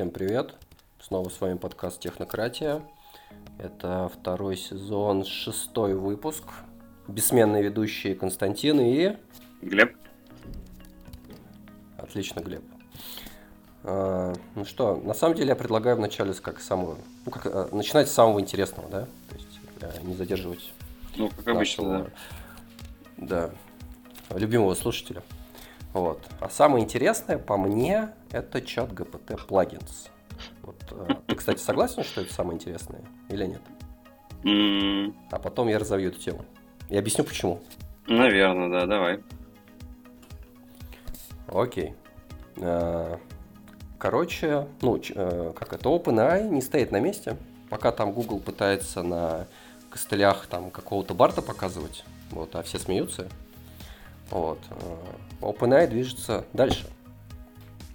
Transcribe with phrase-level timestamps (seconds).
[0.00, 0.54] Всем привет.
[0.98, 2.80] Снова с вами подкаст Технократия.
[3.58, 6.44] Это второй сезон, шестой выпуск.
[7.06, 9.18] Бессменные ведущие Константин и...
[9.60, 9.94] Глеб.
[11.98, 12.62] Отлично, Глеб.
[13.84, 16.96] А, ну что, на самом деле я предлагаю вначале как самую,
[17.26, 20.72] ну как а, начинать с самого интересного, да, то есть а, не задерживать.
[21.18, 22.10] Ну как обычно, нашего,
[23.18, 23.50] да.
[24.30, 25.22] Да, любимого слушателя.
[25.92, 26.24] Вот.
[26.40, 30.08] А самое интересное по мне это чат GPT плагинс.
[30.62, 30.76] Вот,
[31.26, 33.62] ты, кстати, согласен, что это самое интересное или нет?
[34.44, 35.14] Mm.
[35.30, 36.44] А потом я разовью эту тему.
[36.88, 37.60] И объясню почему.
[38.06, 39.20] Наверное, да, давай.
[41.48, 41.94] Окей.
[43.98, 47.36] Короче, ну, э, как это, OpenAI не стоит на месте.
[47.68, 49.46] Пока там Google пытается на
[49.90, 53.28] костылях там какого-то барта показывать, вот, а все смеются.
[54.30, 54.58] Вот.
[54.70, 54.96] Э,
[55.40, 56.86] OpenAI движется дальше.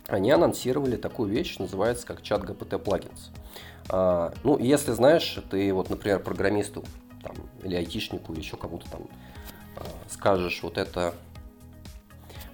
[0.08, 3.32] Они анонсировали такую вещь, называется как чат GPT плагинс.
[3.90, 6.84] А, ну, если знаешь, ты вот, например, программисту
[7.24, 9.08] там, или айтишнику, или еще кому-то там
[9.78, 11.14] а, скажешь вот это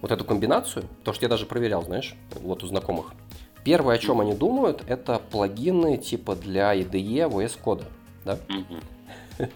[0.01, 3.13] вот эту комбинацию, то что я даже проверял, знаешь, вот у знакомых.
[3.63, 7.85] Первое, о чем они думают, это плагины типа для IDE VS кода.
[8.25, 8.37] Да?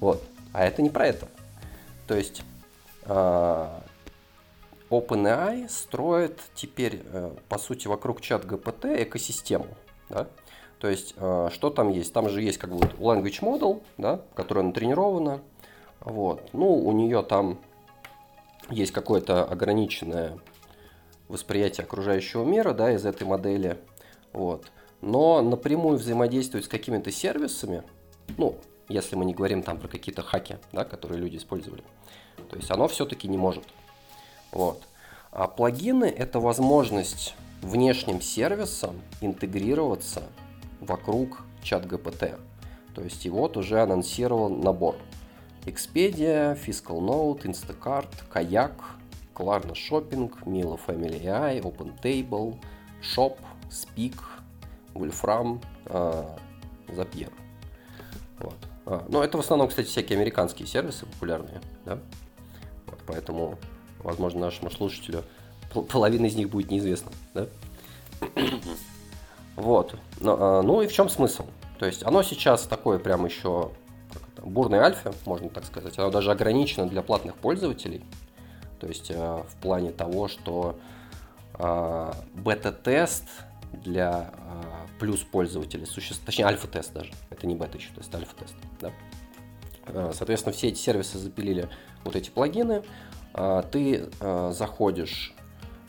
[0.00, 0.20] Вот.
[0.52, 1.28] А это не про это.
[2.08, 2.42] То есть
[4.92, 9.66] OpenAI строит теперь, э, по сути, вокруг чат GPT экосистему.
[10.08, 10.28] Да?
[10.82, 12.12] То есть, а, что там есть?
[12.12, 15.40] Там же есть как бы language model, да, которая натренирована.
[16.00, 16.48] Вот.
[16.52, 17.60] Ну, у нее там
[18.68, 20.40] есть какое-то ограниченное
[21.28, 23.78] восприятие окружающего мира да, из этой модели.
[24.32, 24.72] Вот.
[25.00, 27.84] Но напрямую взаимодействовать с какими-то сервисами,
[28.36, 28.56] ну,
[28.88, 31.84] если мы не говорим там про какие-то хаки, да, которые люди использовали,
[32.52, 33.64] то есть оно все-таки не может.
[34.52, 34.82] Вот.
[35.30, 40.22] А плагины– это возможность внешним сервисам интегрироваться
[40.78, 42.38] вокруг чат GPT.
[42.94, 44.96] То есть и вот уже анонсирован набор.
[45.64, 48.74] Expedia, Fiscal Note, Instacart, Kayak,
[49.34, 52.58] Klarna Shopping, Milo Family AI, OpenTable,
[53.00, 53.38] Shop,
[53.70, 54.16] Speak,
[54.92, 56.24] Wolfram, э,
[56.88, 57.32] Zapier.
[58.40, 58.56] Вот.
[58.84, 61.98] А, ну, это в основном, кстати, всякие американские сервисы популярные, да?
[63.06, 63.58] Поэтому,
[64.02, 65.24] возможно, нашему слушателю
[65.90, 67.46] половина из них будет неизвестна, да?
[69.56, 69.94] Вот.
[70.20, 71.44] Ну, а, ну и в чем смысл?
[71.78, 73.70] То есть оно сейчас такое прям еще
[74.42, 75.98] бурной альфе, можно так сказать.
[75.98, 78.04] Оно даже ограничено для платных пользователей.
[78.80, 80.78] То есть э, в плане того, что
[81.54, 83.24] э, бета-тест
[83.72, 88.54] для э, плюс пользователей существует, точнее альфа-тест даже, это не бета еще, то есть альфа-тест.
[88.80, 88.90] Да?
[89.86, 91.68] Соответственно, все эти сервисы запилили
[92.04, 92.82] вот эти плагины.
[93.72, 95.34] Ты заходишь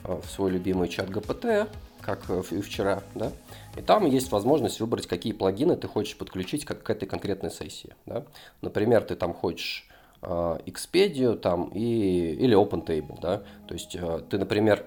[0.03, 1.67] в свой любимый чат GPT,
[2.01, 3.31] как вчера, да,
[3.77, 7.95] и там есть возможность выбрать, какие плагины ты хочешь подключить к, этой конкретной сессии.
[8.05, 8.25] Да.
[8.61, 9.87] Например, ты там хочешь
[10.23, 14.85] Э, Expedia там и, или OpenTable, да, то есть э, ты, например,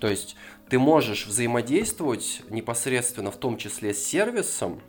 [0.00, 0.36] то есть
[0.70, 4.80] ты можешь взаимодействовать непосредственно в том числе с сервисом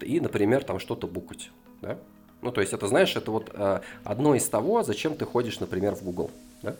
[0.00, 1.50] и, например, там что-то букать,
[1.82, 1.98] да,
[2.42, 5.94] ну, то есть это, знаешь, это вот э, одно из того, зачем ты ходишь, например,
[5.94, 6.30] в Google,
[6.62, 6.76] да,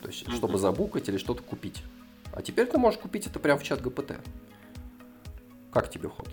[0.00, 0.36] то есть mm-hmm.
[0.36, 1.82] чтобы забукать или что-то купить.
[2.32, 4.14] А теперь ты можешь купить это прямо в чат ГПТ.
[5.70, 6.28] Как тебе ход?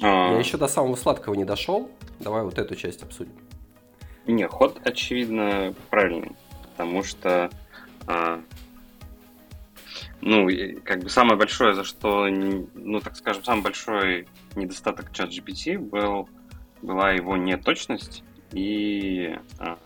[0.00, 0.32] А...
[0.32, 1.90] Я еще до самого сладкого не дошел.
[2.20, 3.32] Давай вот эту часть обсудим.
[4.26, 6.36] Не, ход, очевидно, правильный.
[6.62, 7.50] Потому что,
[8.06, 8.42] а,
[10.20, 10.48] ну,
[10.84, 16.28] как бы самое большое, за что, ну, так скажем, самый большой недостаток чат GPT был,
[16.82, 19.78] была его неточность и а,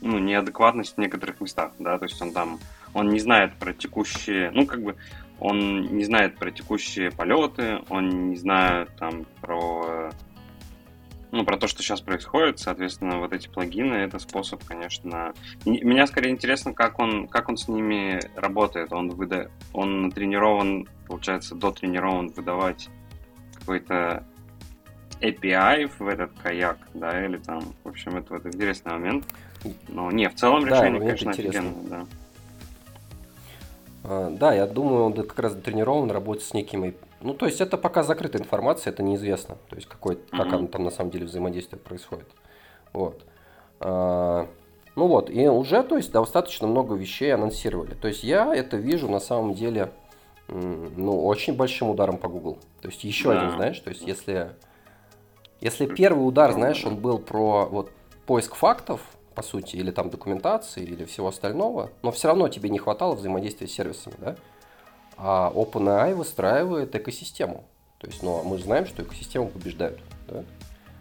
[0.00, 2.58] ну, неадекватность в некоторых местах, да, то есть он там,
[2.94, 4.96] он не знает про текущие, ну, как бы,
[5.40, 10.10] он не знает про текущие полеты, он не знает там про
[11.30, 15.34] ну, про то, что сейчас происходит, соответственно, вот эти плагины, это способ, конечно...
[15.64, 18.92] Меня скорее интересно, как он, как он с ними работает.
[18.92, 19.50] Он, выда...
[19.72, 22.88] он тренирован, получается, дотренирован выдавать
[23.54, 24.24] какой-то
[25.20, 29.24] API в этот каяк, да, или там, в общем, это вот интересный момент.
[29.88, 32.06] Но не, в целом решение, да, конечно, офигенное, да.
[34.04, 36.94] А, да, я думаю, он как раз тренирован работать с некими...
[37.20, 39.56] Ну, то есть это пока закрытая информация, это неизвестно.
[39.68, 40.36] То есть какой, mm-hmm.
[40.36, 42.28] как оно там на самом деле взаимодействие происходит.
[42.92, 43.24] Вот.
[43.80, 44.48] А,
[44.94, 47.94] ну вот, и уже, то есть, достаточно много вещей анонсировали.
[47.94, 49.90] То есть я это вижу на самом деле,
[50.48, 52.58] ну, очень большим ударом по Google.
[52.80, 53.40] То есть еще да.
[53.40, 54.50] один, знаешь, то есть если,
[55.60, 57.90] если первый удар, знаешь, он был про вот
[58.26, 59.00] поиск фактов,
[59.34, 63.68] по сути, или там документации, или всего остального, но все равно тебе не хватало взаимодействия
[63.68, 64.36] с сервисами, да?
[65.18, 67.64] А OpenAI выстраивает экосистему.
[67.98, 70.44] То есть, ну, мы знаем, что экосистему побеждают, да?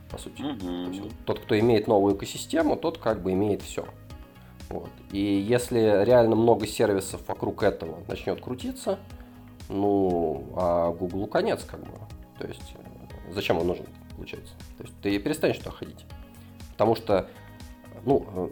[0.09, 0.41] По сути.
[0.41, 0.93] Mm-hmm.
[0.93, 3.85] есть, тот, кто имеет новую экосистему, тот как бы имеет все.
[4.69, 4.89] Вот.
[5.11, 8.97] И если реально много сервисов вокруг этого начнет крутиться,
[9.69, 11.91] ну, а Google конец как бы.
[12.39, 13.85] То есть, э, зачем он нужен,
[14.15, 14.53] получается?
[14.77, 16.05] То есть, ты перестанешь туда ходить.
[16.71, 17.29] Потому что,
[18.05, 18.49] ну, э,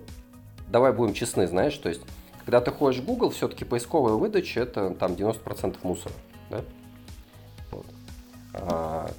[0.67, 2.01] давай будем честны, знаешь, то есть,
[2.45, 6.13] когда ты ходишь в Google, все-таки поисковая выдача это там 90% мусора.
[6.49, 6.61] Да?
[7.71, 7.85] Вот.
[8.53, 9.11] А,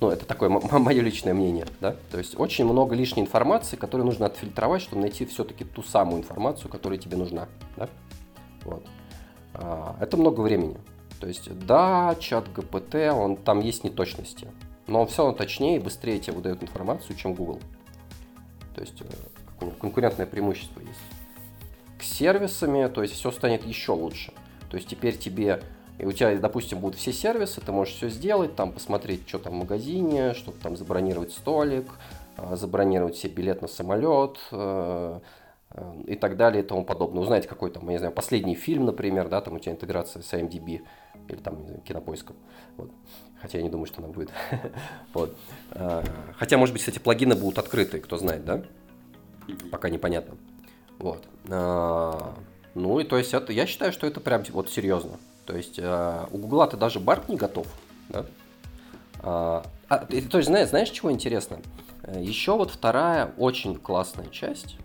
[0.00, 4.26] ну, это такое мое личное мнение, да, то есть очень много лишней информации, которую нужно
[4.26, 7.88] отфильтровать, чтобы найти все-таки ту самую информацию, которая тебе нужна, да,
[8.64, 8.84] вот.
[9.54, 10.76] А, это много времени,
[11.20, 14.48] то есть, да, чат ГПТ, он, там есть неточности,
[14.86, 17.60] но он все равно точнее и быстрее тебе выдает информацию, чем Google,
[18.74, 21.17] то есть э, конкурентное преимущество есть.
[21.98, 24.32] К сервисами, то есть все станет еще лучше,
[24.70, 25.60] то есть теперь тебе
[25.98, 29.54] и у тебя, допустим, будут все сервисы, ты можешь все сделать, там посмотреть, что там
[29.54, 31.86] в магазине, чтобы там забронировать столик,
[32.36, 35.18] а, забронировать себе билет на самолет э,
[35.72, 37.20] э, и так далее и тому подобное.
[37.20, 40.32] Узнать, какой там, я не знаю, последний фильм, например, да, там у тебя интеграция с
[40.32, 40.82] IMDb
[41.26, 42.36] или там знаю, кинопоиском.
[42.76, 42.92] Вот.
[43.42, 44.30] Хотя я не думаю, что она будет.
[45.14, 45.36] вот.
[45.72, 46.04] А,
[46.36, 48.62] хотя, может быть, кстати, плагины будут открыты, кто знает, да?
[49.72, 50.36] Пока непонятно.
[50.98, 51.24] Вот.
[51.48, 52.34] А,
[52.74, 55.18] ну и то есть это, я считаю, что это прям вот серьезно.
[55.46, 57.66] То есть э, у Гугла-то даже Барт не готов.
[58.08, 58.26] Да?
[59.20, 61.60] А, а, то есть, знаешь, знаешь, чего интересно?
[62.14, 64.76] Еще вот вторая очень классная часть.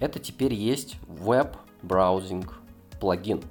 [0.00, 2.58] Это теперь есть веб-браузинг
[3.00, 3.42] плагин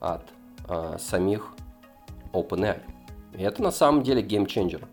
[0.00, 0.22] от
[0.68, 1.54] э, самих
[2.32, 2.80] OpenAI.
[3.34, 4.86] И это на самом деле геймченджер.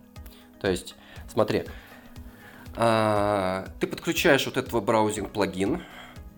[0.60, 0.94] То есть,
[1.28, 1.64] смотри,
[2.74, 5.82] ты подключаешь вот этот веб-браузинг плагин,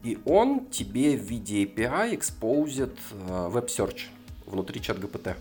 [0.02, 4.08] и он тебе в виде API экспозит Web Search
[4.46, 5.37] внутри чат GPT.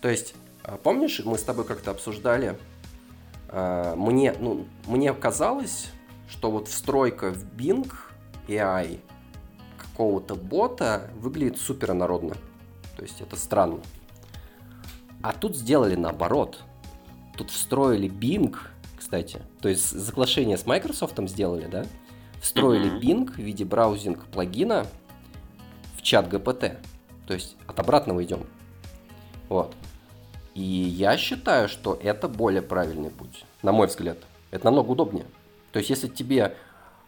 [0.00, 2.58] То есть, э, помнишь, мы с тобой как-то обсуждали,
[3.50, 5.90] мне, ну, мне казалось,
[6.28, 7.90] что вот встройка в Bing
[8.46, 9.00] AI
[9.78, 12.36] какого-то бота выглядит супер народно.
[12.96, 13.80] То есть это странно.
[15.22, 16.62] А тут сделали наоборот.
[17.36, 18.54] Тут встроили Bing,
[18.96, 19.40] кстати.
[19.60, 21.84] То есть соглашение с Microsoft сделали, да?
[22.40, 23.00] встроили mm-hmm.
[23.00, 24.86] Bing в виде браузинг плагина
[25.96, 26.76] в чат GPT.
[27.26, 28.46] То есть от обратного идем.
[29.48, 29.74] Вот.
[30.54, 34.18] И я считаю, что это более правильный путь, на мой взгляд.
[34.50, 35.26] Это намного удобнее.
[35.72, 36.56] То есть, если тебе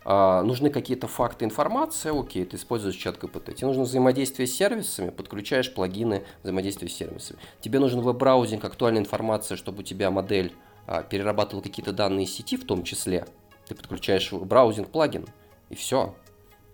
[0.05, 3.55] э, нужны какие-то факты, информация, окей, ты используешь чат GPT.
[3.55, 7.41] Тебе нужно взаимодействие с сервисами, подключаешь плагины взаимодействия с сервисами.
[7.61, 10.55] Тебе нужен веб-браузинг, актуальная информация, чтобы у тебя модель
[10.87, 13.27] э, перерабатывала какие-то данные сети в том числе
[13.71, 15.27] ты подключаешь браузинг плагин,
[15.69, 16.17] и все.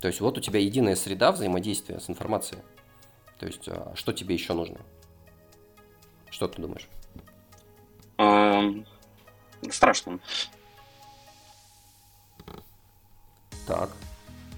[0.00, 2.62] То есть вот у тебя единая среда взаимодействия с информацией.
[3.38, 4.78] То есть а, что тебе еще нужно?
[6.30, 6.88] Что ты думаешь?
[8.16, 8.86] Эм,
[9.70, 10.18] страшно.
[13.66, 13.90] Так.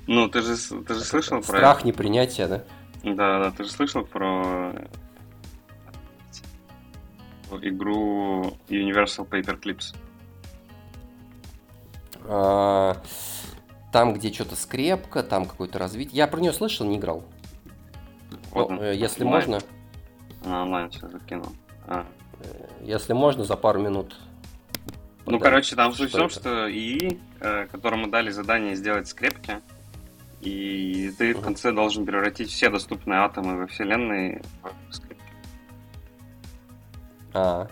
[0.06, 1.58] Ну, ты же, ты же слышал про...
[1.58, 2.64] Страх непринятия, да?
[3.02, 4.88] Да, да, ты же слышал про
[7.62, 9.94] игру Universal Paperclips?
[12.24, 12.96] А,
[13.92, 16.18] там, где что-то скрепка, там какое-то развитие.
[16.18, 17.24] Я про нее слышал, не играл.
[18.50, 19.50] Вот, ну, если онлайн.
[19.50, 19.68] можно.
[20.44, 21.48] А, онлайн все закинул.
[21.86, 22.06] А.
[22.40, 24.16] Э, если можно, за пару минут.
[25.26, 29.60] Ну, короче, там суть в том, что ИИ, э, которому дали задание сделать скрепки,
[30.40, 35.07] и ты в конце должен превратить все доступные атомы во Вселенной в.
[37.34, 37.68] А.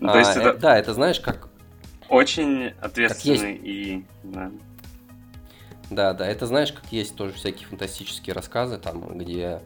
[0.00, 0.48] Ну, то есть а, это...
[0.50, 1.48] Э, да, это знаешь, как
[2.08, 4.04] очень ответственный и...
[4.22, 4.50] Да.
[5.90, 9.60] да, да, это знаешь, как есть тоже всякие фантастические рассказы, там, где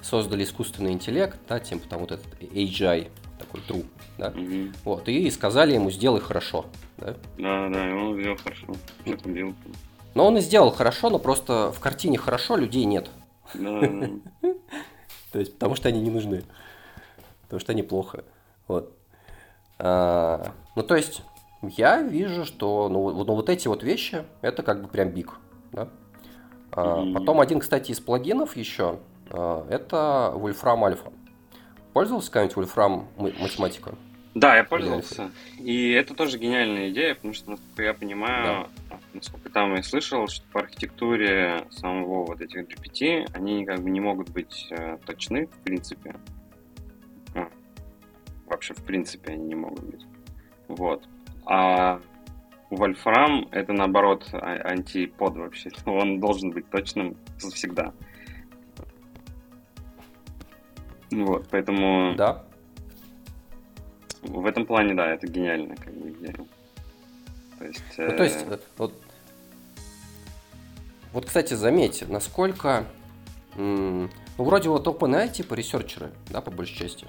[0.00, 3.86] создали искусственный интеллект, да, типа там вот этот AGI, такой true,
[4.18, 4.72] да, угу.
[4.84, 6.66] вот, и сказали ему, сделай хорошо,
[6.98, 7.16] да.
[7.38, 8.66] Да, да, и он сделал хорошо,
[9.24, 9.54] делал.
[10.14, 13.10] Но он и сделал хорошо, но просто в картине хорошо, людей нет.
[13.54, 13.80] Да.
[15.32, 16.44] То есть, потому что они не нужны.
[17.48, 18.24] Потому что они плохо.
[18.66, 18.94] Вот.
[19.78, 21.22] А, ну, то есть,
[21.62, 25.34] я вижу, что ну, ну, вот эти вот вещи, это как бы прям биг.
[25.72, 25.88] Да?
[26.72, 28.98] А, потом один, кстати, из плагинов еще,
[29.30, 31.12] а, это Wolfram Alpha.
[31.94, 33.94] Пользовался когда-нибудь Wolfram математика?
[34.34, 35.30] Да, я пользовался.
[35.58, 38.98] И это тоже гениальная идея, потому что, насколько я понимаю, да.
[39.14, 44.00] насколько там я слышал, что по архитектуре самого вот этих GPT они как бы не
[44.00, 46.14] могут быть э, точны, в принципе.
[48.48, 50.06] Вообще, в принципе, они не могут быть.
[50.68, 51.02] Вот.
[51.46, 52.00] А
[52.70, 55.70] Вольфрам это наоборот а- антипод вообще.
[55.86, 57.92] Он должен быть точным всегда.
[61.10, 62.14] Вот, поэтому...
[62.16, 62.44] Да.
[64.22, 66.34] В этом плане, да, это гениально, как бы, идея.
[67.58, 67.82] То есть...
[67.96, 68.92] Ну, то есть, э, вот,
[71.12, 72.84] вот, кстати, заметьте, насколько...
[73.56, 77.06] Ну, вроде вот OpenAI, типа, ресерчеры, да, по большей части.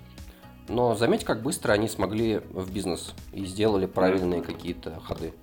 [0.69, 5.33] Но заметь, как быстро они смогли в бизнес и сделали правильные какие-то ходы.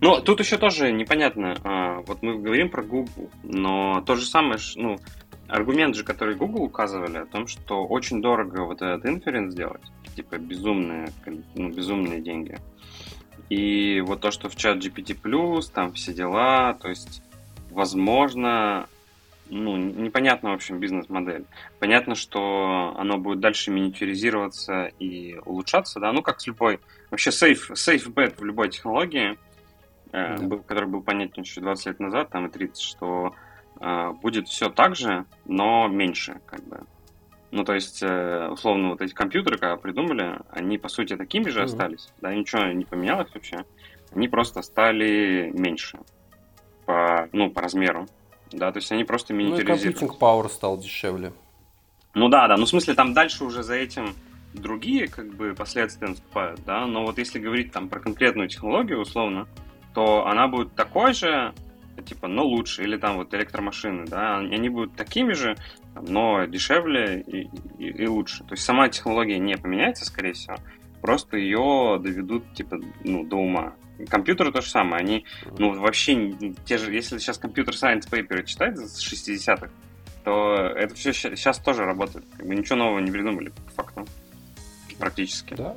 [0.00, 1.56] Ну, тут еще тоже непонятно.
[1.62, 4.98] А, вот мы говорим про Google, но то же самое, ну,
[5.46, 9.82] аргумент же, который Google указывали, о том, что очень дорого вот этот инференс делать,
[10.16, 11.08] типа безумные,
[11.54, 12.58] ну, безумные деньги.
[13.48, 15.14] И вот то, что в чат GPT+,
[15.72, 17.22] там все дела, то есть,
[17.70, 18.86] возможно,
[19.50, 21.44] ну, непонятно, в общем, бизнес-модель.
[21.78, 27.72] Понятно, что оно будет дальше миниатюризироваться и улучшаться, да, ну, как с любой, вообще safe,
[27.72, 29.38] safe bet в любой технологии,
[30.12, 30.42] э, да.
[30.42, 33.34] был, который был понятен еще 20 лет назад, там и 30, что
[33.80, 36.80] э, будет все так же, но меньше, как бы.
[37.50, 41.60] Ну, то есть, э, условно, вот эти компьютеры, когда придумали, они, по сути, такими же
[41.60, 41.64] mm-hmm.
[41.64, 43.64] остались, да, ничего не поменялось вообще.
[44.14, 45.98] Они просто стали меньше
[46.84, 48.06] по, ну, по размеру,
[48.52, 49.84] да, то есть они просто миниатюризировались.
[49.84, 51.32] Ну, и компьютинг Power стал дешевле.
[52.14, 54.14] Ну да, да, ну в смысле там дальше уже за этим
[54.54, 59.46] другие как бы последствия наступают, да, но вот если говорить там про конкретную технологию условно,
[59.94, 61.54] то она будет такой же,
[62.06, 65.56] типа, но лучше, или там вот электромашины, да, они будут такими же,
[65.94, 68.44] но дешевле и, и, и лучше.
[68.44, 70.56] То есть сама технология не поменяется, скорее всего,
[71.00, 73.74] просто ее доведут, типа, ну, до ума.
[74.08, 75.24] Компьютеры то же самое, они,
[75.58, 76.32] ну, вообще,
[76.64, 79.70] те же, если сейчас компьютер Science Paper читать с 60-х,
[80.24, 82.24] то это все сейчас тоже работает.
[82.36, 84.06] Как бы ничего нового не придумали, по факту.
[84.98, 85.54] Практически.
[85.54, 85.74] Да.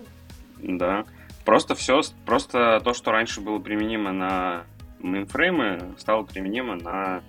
[0.60, 1.06] Да.
[1.46, 4.64] Просто все, просто то, что раньше было применимо на
[5.00, 7.24] мейнфреймы, стало применимо на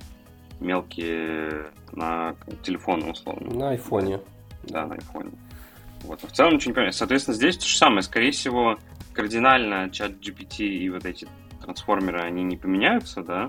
[0.60, 3.54] мелкие, на телефоны, условно.
[3.54, 4.20] На айфоне.
[4.64, 5.32] Да, на айфоне.
[6.02, 6.22] Вот.
[6.22, 6.92] В целом ничего не понимаю.
[6.92, 8.02] Соответственно, здесь то же самое.
[8.02, 8.78] Скорее всего,
[9.12, 11.28] кардинально чат GPT и вот эти
[11.60, 13.48] трансформеры, они не поменяются, да,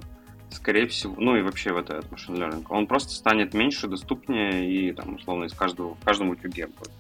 [0.50, 4.93] скорее всего, ну и вообще вот этот машин learning, он просто станет меньше, доступнее и
[4.93, 6.91] там условно из каждого, в каждом утюге будет.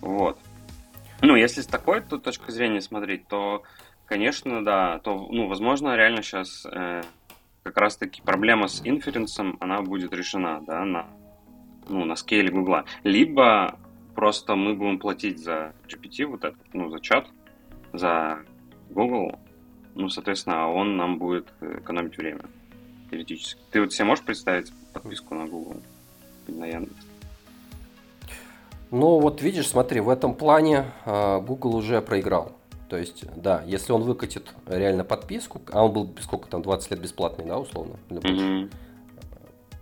[0.00, 0.38] Вот.
[1.22, 3.62] Ну, если с такой то, точки зрения смотреть, то,
[4.06, 7.02] конечно, да, то, ну, возможно, реально сейчас э,
[7.62, 11.06] как раз-таки проблема с инференсом, она будет решена, да, на,
[11.88, 12.86] ну, на скейле Гугла.
[13.04, 13.78] Либо
[14.14, 17.28] просто мы будем платить за GPT, вот этот, ну, за чат,
[17.92, 18.38] за
[18.90, 19.38] Google,
[19.94, 22.42] ну, соответственно, он нам будет экономить время,
[23.10, 23.60] теоретически.
[23.70, 25.76] Ты вот себе можешь представить подписку на Google,
[26.48, 27.06] на Яндекс?
[28.90, 32.52] Ну, вот видишь, смотри, в этом плане э, Google уже проиграл.
[32.88, 37.00] То есть, да, если он выкатит реально подписку, а он был сколько там, 20 лет
[37.00, 38.72] бесплатный, да, условно, или mm-hmm.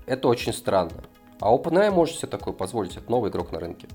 [0.04, 0.92] это очень странно.
[1.40, 3.88] А OpenAI может себе такое позволить, это новый игрок на рынке.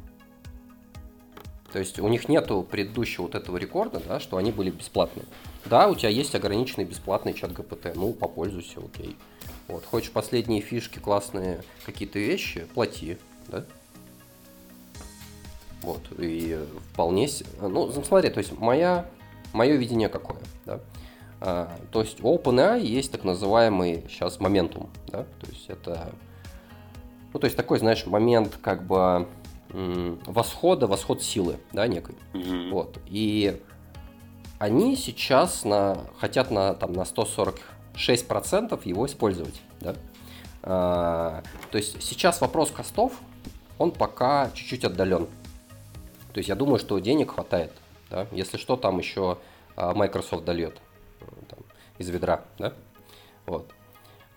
[1.74, 5.26] То есть у них нету предыдущего вот этого рекорда, да, что они были бесплатные.
[5.66, 9.18] Да, у тебя есть ограниченный бесплатный чат ГПТ, ну, попользуйся, окей.
[9.68, 13.66] Вот, хочешь последние фишки, классные какие-то вещи, плати, да.
[15.82, 17.28] Вот, и вполне...
[17.60, 19.10] Ну, смотри, то есть моя,
[19.52, 20.80] мое видение какое, да.
[21.42, 26.14] А, то есть у OpenAI есть так называемый сейчас моментум, да, то есть это...
[27.34, 29.28] Ну, то есть такой, знаешь, момент как бы
[29.74, 32.16] восхода, восход силы, да, некой.
[32.34, 32.70] Mm-hmm.
[32.70, 33.00] Вот.
[33.08, 33.60] И
[34.60, 39.96] они сейчас на, хотят на, там, на 146% его использовать, да.
[40.62, 43.14] А, то есть сейчас вопрос костов,
[43.78, 45.28] он пока чуть-чуть отдален.
[46.32, 47.74] То есть я думаю, что денег хватает,
[48.10, 48.28] да.
[48.32, 49.38] Если что, там еще
[49.76, 50.78] а, Microsoft дольет
[51.20, 51.60] э, там,
[51.98, 52.74] из ведра, да.
[53.46, 53.70] Вот.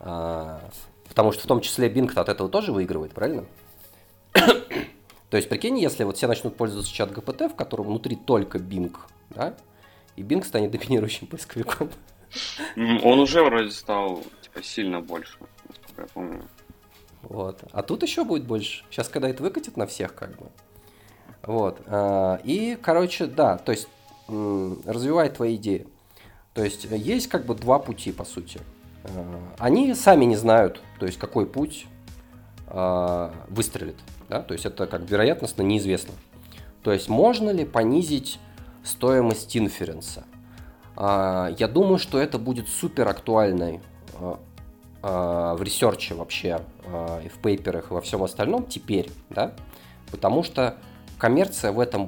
[0.00, 0.60] А,
[1.08, 3.44] потому что в том числе Bing от этого тоже выигрывает, правильно?
[5.36, 8.96] То есть, прикинь, если вот все начнут пользоваться чат ГПТ, в котором внутри только Bing,
[9.28, 9.54] да,
[10.16, 11.90] и Bing станет доминирующим поисковиком.
[12.74, 15.36] Он уже вроде стал типа сильно больше,
[15.68, 16.42] насколько я помню.
[17.20, 17.62] Вот.
[17.70, 18.82] А тут еще будет больше.
[18.88, 20.46] Сейчас, когда это выкатит на всех, как бы.
[21.42, 21.82] Вот.
[21.84, 23.88] А, и, короче, да, то есть
[24.26, 25.86] развивай твои идеи.
[26.54, 28.58] То есть есть как бы два пути, по сути.
[29.04, 31.86] А, они сами не знают, то есть какой путь
[32.68, 33.96] выстрелит.
[34.28, 34.40] Да?
[34.42, 36.14] То есть это как вероятностно неизвестно.
[36.82, 38.38] То есть можно ли понизить
[38.84, 40.24] стоимость инференса?
[40.96, 43.80] А, я думаю, что это будет супер актуальной
[45.02, 46.60] а, в ресерче вообще,
[47.24, 49.52] и в пейперах, и во всем остальном теперь, да,
[50.10, 50.78] потому что
[51.18, 52.06] коммерция в этом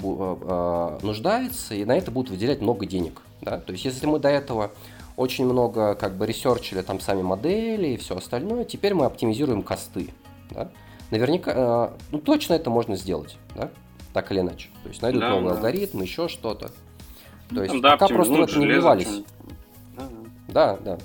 [1.03, 3.23] нуждается, и на это будут выделять много денег.
[3.41, 3.59] Да?
[3.59, 4.73] То есть если мы до этого
[5.17, 10.11] очень много как бы ресерчили там сами модели и все остальное, теперь мы оптимизируем косты.
[10.51, 10.71] Да?
[11.11, 13.71] Наверняка, э, ну точно это можно сделать, да?
[14.13, 14.69] так или иначе.
[14.83, 15.57] То есть найдут да, новый да.
[15.57, 16.71] алгоритм, еще что-то.
[17.51, 19.23] То есть да, пока просто в это не вливались.
[19.97, 20.09] Да,
[20.49, 20.99] да, да.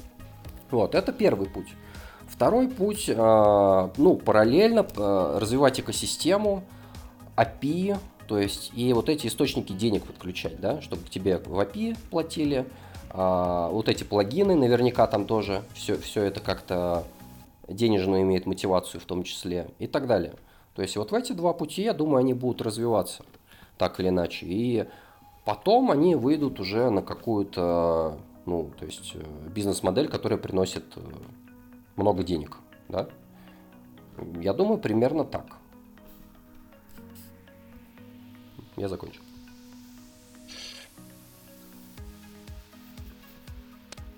[0.72, 1.68] Вот, это первый путь.
[2.28, 6.64] Второй путь, э, ну, параллельно э, развивать экосистему,
[7.38, 7.98] API,
[8.28, 12.66] то есть и вот эти источники денег подключать, да, чтобы тебе в API платили,
[13.16, 17.04] а, вот эти плагины наверняка там тоже все, все это как-то
[17.68, 20.36] денежную имеет мотивацию в том числе и так далее.
[20.76, 23.24] То есть вот в эти два пути, я думаю, они будут развиваться
[23.78, 24.46] так или иначе.
[24.48, 24.86] И
[25.46, 31.02] потом они выйдут уже на какую-то, ну, то есть э, бизнес-модель, которая приносит э,
[31.96, 32.58] много денег,
[32.90, 33.08] да?
[34.40, 35.46] Я думаю, примерно так.
[38.78, 39.22] Я закончил.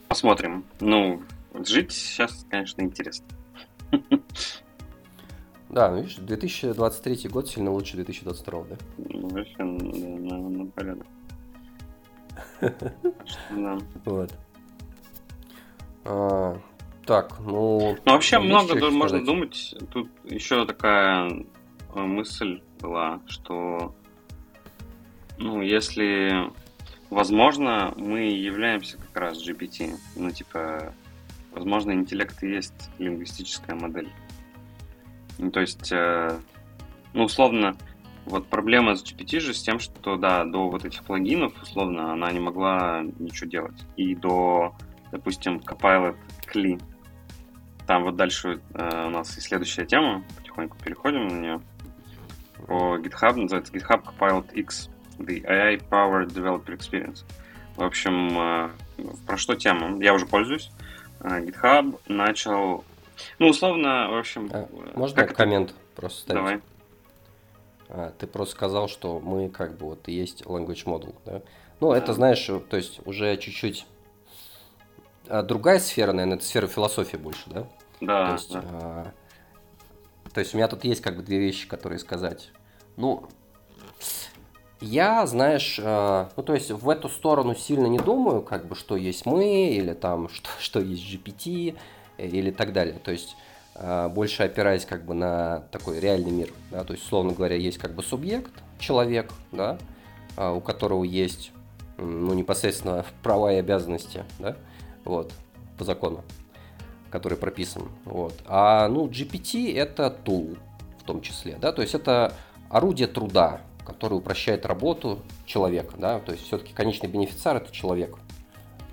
[0.08, 0.64] Посмотрим.
[0.80, 1.22] Ну,
[1.64, 3.26] жить сейчас, конечно, интересно.
[5.70, 8.76] Да, ну видишь, 2023 год сильно лучше 2022, да?
[8.98, 11.08] Ну, вообще, на, на, на порядок.
[13.52, 13.78] Да.
[14.06, 14.34] Вот.
[16.06, 16.58] А,
[17.06, 17.98] так, ну...
[18.06, 19.76] Ну, вообще много можно думать.
[19.92, 21.46] Тут еще такая
[21.94, 23.94] э, мысль была, что
[25.38, 26.52] ну, если
[27.10, 29.96] возможно, мы являемся как раз GPT.
[30.16, 30.94] Ну, типа,
[31.56, 34.10] возможно, интеллект и есть лингвистическая модель.
[35.38, 36.38] Ну, то есть, э,
[37.14, 37.76] ну, условно,
[38.26, 42.32] вот проблема с GPT же с тем, что, да, до вот этих плагинов, условно, она
[42.32, 43.86] не могла ничего делать.
[43.96, 44.76] И до,
[45.12, 46.16] допустим, Copilot
[46.52, 46.82] CLI.
[47.88, 51.62] Там вот дальше э, у нас и следующая тема, потихоньку переходим на нее.
[52.68, 54.90] По GitHub, называется GitHub Copilot X.
[55.20, 57.24] The AI-Powered Developer Experience.
[57.76, 58.70] В общем, э,
[59.26, 60.02] про что тема?
[60.04, 60.72] Я уже пользуюсь.
[61.26, 62.84] Э, GitHub начал...
[63.40, 64.50] Ну, условно, в общем...
[64.54, 65.80] А, можно как коммент это?
[65.96, 66.40] просто ставить?
[66.40, 66.62] Давай.
[67.90, 71.42] А, ты просто сказал, что мы как бы вот и есть language model, да?
[71.80, 71.98] Ну, да.
[71.98, 73.86] это, знаешь, то есть уже чуть-чуть
[75.28, 77.68] а другая сфера, наверное, это сфера философии больше, да?
[78.02, 78.28] Да.
[78.28, 78.64] То есть, да.
[78.64, 79.12] А,
[80.34, 82.52] то есть у меня тут есть как бы две вещи, которые сказать.
[82.98, 83.28] Ну,
[84.86, 88.96] я, знаешь, э, ну то есть в эту сторону сильно не думаю, как бы что
[88.96, 91.76] есть мы, или там что, что есть GPT,
[92.18, 93.00] или так далее.
[93.04, 93.36] То есть
[93.76, 96.54] э, больше опираясь как бы на такой реальный мир.
[96.72, 96.84] Да?
[96.84, 99.78] То есть, условно говоря, есть как бы субъект, человек, да,
[100.38, 101.52] э, у которого есть
[101.98, 104.56] ну, непосредственно права и обязанности, да,
[105.04, 105.34] вот,
[105.78, 106.24] по закону,
[107.10, 107.90] который прописан.
[108.06, 108.34] Вот.
[108.46, 110.58] А ну, GPT это tool
[111.00, 112.34] в том числе, да, то есть это
[112.70, 118.18] орудие труда, который упрощает работу человека, да, то есть все-таки конечный бенефициар это человек,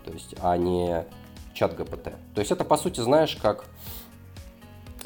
[0.05, 1.05] то есть, а не
[1.55, 2.13] чат ГПТ.
[2.35, 3.65] То есть это, по сути, знаешь, как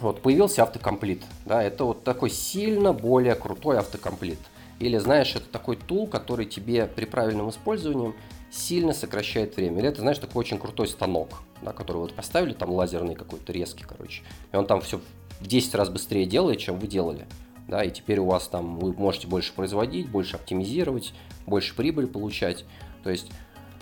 [0.01, 4.39] вот появился автокомплит, да, это вот такой сильно более крутой автокомплит.
[4.79, 8.13] Или, знаешь, это такой тул, который тебе при правильном использовании
[8.51, 9.79] сильно сокращает время.
[9.79, 11.29] Или это, знаешь, такой очень крутой станок,
[11.63, 14.23] да, который вот поставили там лазерный какой-то резкий, короче,
[14.53, 15.01] и он там все
[15.41, 17.27] в 10 раз быстрее делает, чем вы делали
[17.69, 21.13] да, и теперь у вас там вы можете больше производить, больше оптимизировать,
[21.47, 22.65] больше прибыль получать.
[23.03, 23.31] То есть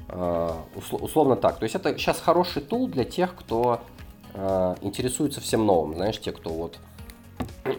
[0.08, 1.58] э, условно так.
[1.58, 3.80] То есть это сейчас хороший тул для тех, кто
[4.32, 6.78] э, интересуется всем новым, знаешь, те, кто вот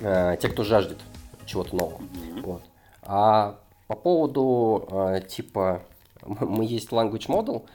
[0.00, 0.98] э, те, кто жаждет
[1.46, 2.00] чего-то нового.
[2.42, 2.62] Вот.
[3.02, 4.88] А по поводу
[5.28, 5.82] типа
[6.22, 7.66] мы есть language model,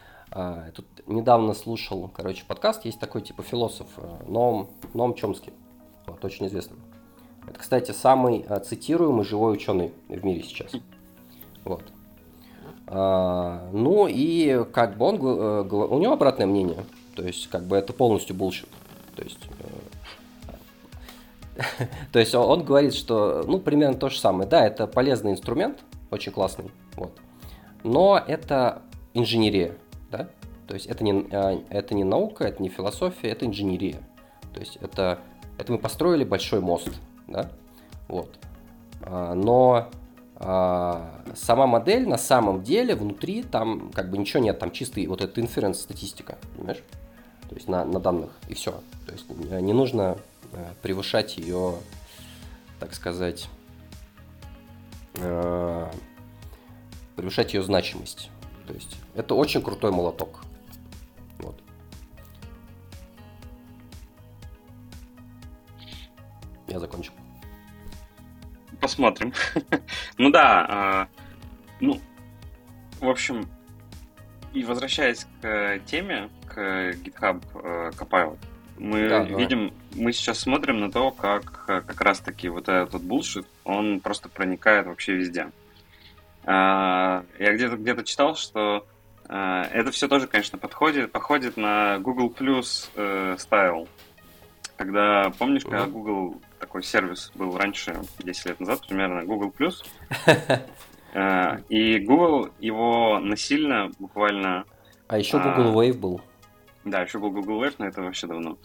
[0.73, 3.87] тут недавно слушал, короче, подкаст, есть такой типа философ
[4.27, 5.51] Ноам, Ноам Чомский.
[6.25, 6.77] Вот, очень известный.
[7.47, 10.71] Это, кстати, самый а, цитируемый живой ученый в мире сейчас.
[11.63, 11.83] Вот.
[12.87, 16.83] А, ну и как бы он, э, у него обратное мнение.
[17.15, 18.69] То есть, как бы это полностью bullshit.
[19.15, 19.39] То есть,
[21.57, 21.65] э,
[22.11, 24.49] то есть он, он говорит, что, ну, примерно то же самое.
[24.49, 27.11] Да, это полезный инструмент, очень классный, вот.
[27.83, 28.81] Но это
[29.13, 29.75] инженерия,
[30.11, 30.29] да?
[30.67, 34.01] То есть это не, а, это не наука, это не философия, это инженерия.
[34.55, 35.19] То есть это
[35.57, 36.89] это мы построили большой мост,
[37.27, 37.49] да,
[38.07, 38.37] вот.
[39.01, 39.89] А, но
[40.37, 45.21] а, сама модель на самом деле внутри там как бы ничего нет, там чистый вот
[45.21, 46.83] этот инференс статистика, понимаешь?
[47.49, 48.71] То есть на, на данных и все.
[49.05, 50.17] То есть не нужно
[50.51, 51.75] э, превышать ее,
[52.79, 53.47] так сказать,
[55.17, 55.91] э,
[57.15, 58.31] превышать ее значимость.
[58.65, 60.41] То есть это очень крутой молоток.
[66.67, 67.13] Я закончил.
[68.79, 69.33] Посмотрим.
[70.17, 71.21] ну да, э,
[71.79, 72.01] ну,
[72.99, 73.47] в общем,
[74.53, 78.37] и возвращаясь к теме, к GitHub э, Copilot,
[78.77, 80.01] мы да, видим, да.
[80.01, 85.13] мы сейчас смотрим на то, как как раз-таки вот этот bullshit, он просто проникает вообще
[85.13, 85.51] везде.
[86.45, 88.85] А, я где-то где читал, что
[89.27, 93.87] а, это все тоже, конечно, подходит, походит на Google Plus э, стайл.
[94.77, 99.85] Когда, помнишь, когда Google такой сервис был раньше, 10 лет назад примерно, Google Plus,
[101.13, 104.65] э, и Google его насильно буквально...
[105.07, 106.21] А еще Google Wave был.
[106.83, 108.57] Да, еще был Google Wave, но это вообще давно.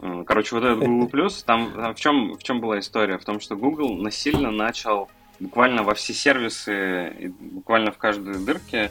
[0.00, 3.16] Э, короче, вот этот Google Plus, там в чем, в чем была история?
[3.16, 5.08] В том, что Google насильно начал
[5.40, 8.90] буквально во все сервисы, буквально в каждой дырке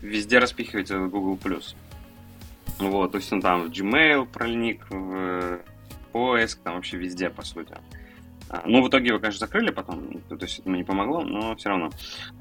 [0.00, 1.36] везде распихивать этот Google+.
[2.78, 5.60] Вот, то есть он там в Gmail проник, в
[6.14, 7.72] поиск, там вообще везде, по сути.
[7.72, 7.80] А,
[8.66, 11.90] ну, в итоге его, конечно, закрыли потом, то есть это не помогло, но все равно.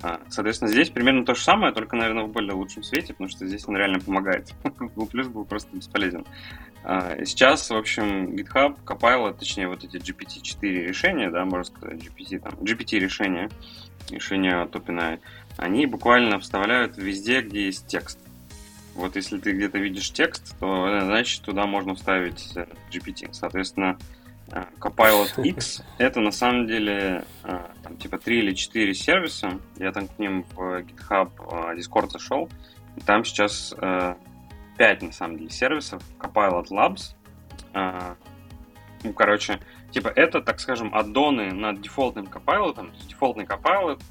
[0.02, 3.47] А, соответственно, здесь примерно то же самое, только, наверное, в более лучшем свете, потому что
[3.47, 4.54] здесь он реально помогает.
[4.63, 6.26] Google Plus был просто бесполезен.
[6.84, 12.39] А, сейчас, в общем, GitHub, Copilot, точнее, вот эти GPT-4 решения, да, можно сказать, GPT,
[12.39, 13.49] там, GPT решения,
[14.10, 15.19] решения от OpenAI,
[15.58, 18.19] они буквально вставляют везде, где есть текст.
[18.95, 23.30] Вот если ты где-то видишь текст, то значит туда можно вставить э, GPT.
[23.32, 23.97] Соответственно,
[24.80, 29.60] Copilot X это на самом деле там, типа 3 или 4 сервиса.
[29.78, 31.32] Я там к ним в GitHub
[31.76, 32.50] Discord зашел.
[32.96, 33.74] И там сейчас
[34.78, 36.04] 5 на самом деле сервисов.
[36.20, 37.16] Copilot Labs.
[39.04, 39.60] Ну, короче,
[39.92, 42.92] типа это, так скажем, аддоны над дефолтным Copilot.
[43.08, 44.02] Дефолтный Copilot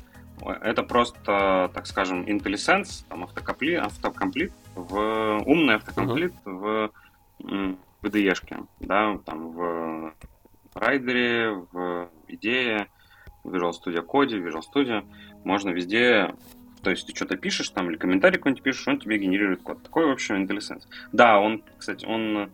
[0.63, 6.91] это просто, так скажем, IntelliSense, там автокомплит, автокомплит в умный автокомплит uh-huh.
[7.39, 10.13] в VDE-шке, да, там в
[10.75, 12.89] райдере, в идее,
[13.45, 15.05] в Visual Studio Code, в Visual Studio,
[15.45, 16.35] можно везде,
[16.83, 19.83] то есть ты что-то пишешь там или комментарий какой-нибудь пишешь, он тебе генерирует код.
[19.83, 20.85] Такой вообще IntelliSense.
[21.13, 22.51] Да, он, кстати, он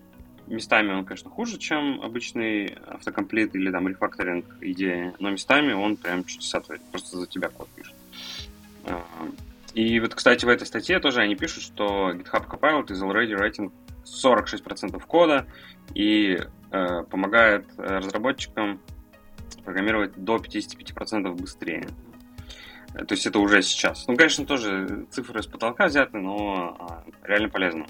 [0.48, 6.24] местами он, конечно, хуже, чем обычный автокомплит или там рефакторинг идеи, но местами он прям
[6.24, 7.94] чудеса творит, просто за тебя код пишет.
[8.84, 9.04] А,
[9.74, 13.70] и вот, кстати, в этой статье тоже они пишут, что GitHub Copilot is already writing
[14.24, 15.46] 46% кода
[15.94, 16.38] и
[16.70, 18.80] э, помогает разработчикам
[19.64, 21.88] программировать до 55% быстрее.
[22.92, 24.06] То есть это уже сейчас.
[24.08, 27.86] Ну, конечно, тоже цифры с потолка взяты, но а, реально полезно.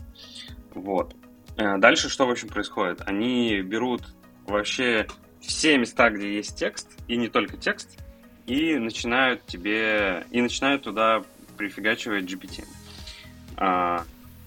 [0.75, 1.15] Вот.
[1.57, 3.03] Э, дальше что, в общем, происходит?
[3.07, 4.03] Они берут
[4.47, 5.07] вообще
[5.41, 7.99] все места, где есть текст, и не только текст,
[8.47, 11.23] и начинают тебе, и начинают туда
[11.57, 12.65] прифигачивать GPT.
[13.57, 14.05] А,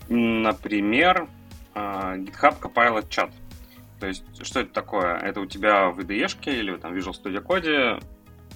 [0.10, 1.28] например,
[1.76, 3.32] GitHub Copilot Chat.
[4.00, 5.16] То есть, что это такое?
[5.16, 8.04] Это у тебя в IDE или там Visual Studio Code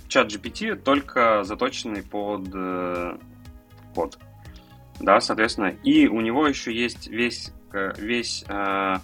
[0.08, 3.18] чат GPT, только заточенный под э,
[3.94, 4.18] код.
[5.00, 5.76] Да, соответственно.
[5.84, 7.52] И у него еще есть весь
[7.98, 8.96] весь, э,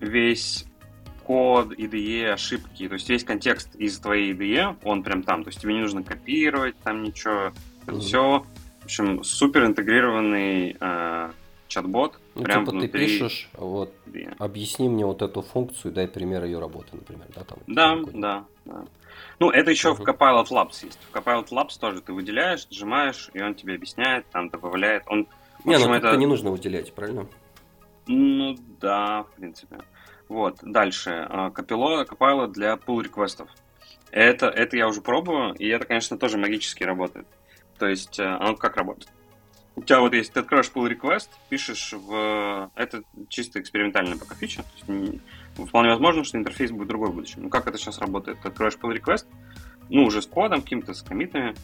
[0.00, 0.66] весь
[1.24, 5.60] код, IDE, ошибки, то есть весь контекст из твоей IDE, он прям там, то есть
[5.60, 7.52] тебе не нужно копировать там ничего,
[7.86, 7.98] mm-hmm.
[7.98, 8.46] все,
[8.80, 11.30] в общем, супер интегрированный э,
[11.68, 12.18] чат-бот.
[12.34, 12.88] Ну, прям типа внутри...
[12.88, 14.34] ты пишешь, вот, IDE.
[14.38, 17.58] объясни мне вот эту функцию, дай пример ее работы, например, да, там.
[17.66, 18.84] Да, да, да.
[19.38, 19.94] Ну, это еще uh-huh.
[19.94, 20.98] в Copilot Labs есть.
[21.10, 25.04] В Copilot Labs тоже ты выделяешь, нажимаешь, и он тебе объясняет, там добавляет.
[25.06, 25.28] Он
[25.64, 27.26] не, ну это не нужно выделять, правильно?
[28.06, 29.78] Ну да, в принципе.
[30.28, 31.28] Вот, дальше.
[31.54, 33.48] Копило, Copilot для pull реквестов.
[34.10, 37.26] Это, это я уже пробую, и это, конечно, тоже магически работает.
[37.78, 39.10] То есть, э, оно как работает?
[39.76, 42.70] У тебя вот есть, ты откроешь pull request, пишешь в...
[42.74, 44.64] Это чисто экспериментальная пока фича.
[45.54, 47.42] Вполне возможно, что интерфейс будет другой в будущем.
[47.42, 48.40] Ну, как это сейчас работает?
[48.40, 49.26] Ты откроешь pull request,
[49.90, 51.54] ну, уже с кодом, каким-то, с комитами,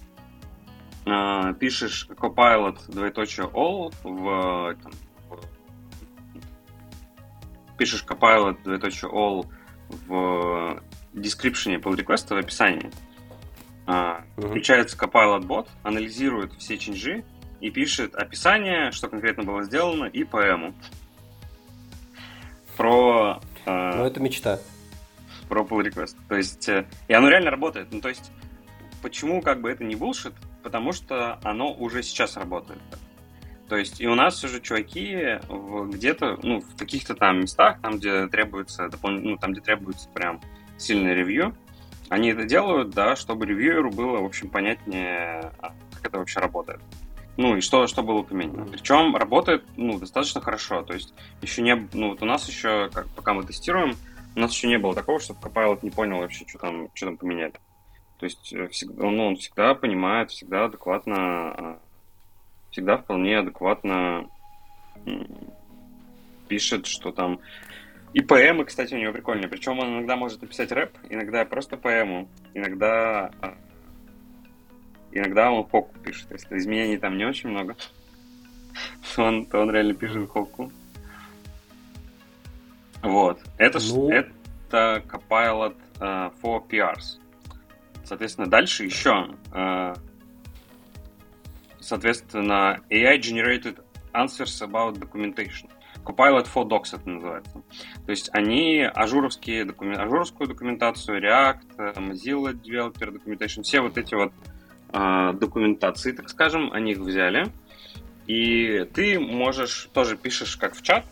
[1.06, 4.92] э, пишешь Copilot двоеточие all в, там,
[5.30, 5.38] в
[7.78, 9.46] пишешь Copilot двоеточие all
[9.88, 10.82] в
[11.14, 12.90] description pull request в описании.
[13.84, 14.48] Uh, uh-huh.
[14.48, 17.24] Включается Copilot бот, анализирует все чинжи
[17.62, 20.74] и пишет описание, что конкретно было сделано, и поэму.
[22.76, 23.40] Про...
[23.64, 24.58] Uh, ну, это мечта.
[25.48, 26.16] Про pull request.
[26.28, 27.88] То есть, э, и оно реально работает.
[27.90, 28.30] Ну, то есть,
[29.00, 30.34] почему как бы это не bullshit?
[30.62, 32.80] потому что оно уже сейчас работает.
[33.68, 38.26] То есть и у нас уже чуваки где-то, ну, в каких-то там местах, там, где
[38.28, 40.40] требуется, ну, там, где требуется прям
[40.76, 41.56] сильный ревью,
[42.08, 46.80] они это делают, да, чтобы ревьюеру было, в общем, понятнее, а, как это вообще работает.
[47.36, 48.66] Ну, и что, что было поменено.
[48.66, 50.82] Причем работает, ну, достаточно хорошо.
[50.82, 51.74] То есть еще не...
[51.92, 53.96] Ну, вот у нас еще, как, пока мы тестируем,
[54.36, 57.16] у нас еще не было такого, чтобы Copilot не понял вообще, что там, что там
[57.16, 57.54] поменяли.
[58.18, 61.78] То есть э, всегда, ну, он всегда понимает, всегда адекватно, а,
[62.70, 64.28] всегда вполне адекватно
[66.48, 67.40] пишет, что там...
[68.12, 69.48] И поэмы, кстати, у него прикольные.
[69.48, 73.32] Причем он иногда может написать рэп, иногда просто поэму, иногда...
[75.12, 76.30] Иногда он хоку пишет.
[76.30, 77.76] Если изменений там не очень много,
[79.14, 80.72] то он, то он реально пишет хоку.
[83.02, 83.40] Вот.
[83.58, 84.10] Это, ну...
[84.10, 87.18] это Copilot uh, for PRs.
[88.04, 89.98] Соответственно, дальше еще, э,
[91.78, 93.82] соответственно, AI-generated
[94.14, 95.68] answers about documentation.
[96.04, 97.62] Copilot for Docs это называется.
[98.06, 100.00] То есть они ажуровские докумен...
[100.00, 104.51] ажуровскую документацию, React, Mozilla Developer Documentation, все вот эти вот э,
[104.92, 107.50] документации, так скажем, они их взяли.
[108.26, 111.04] И ты можешь, тоже пишешь как в чат,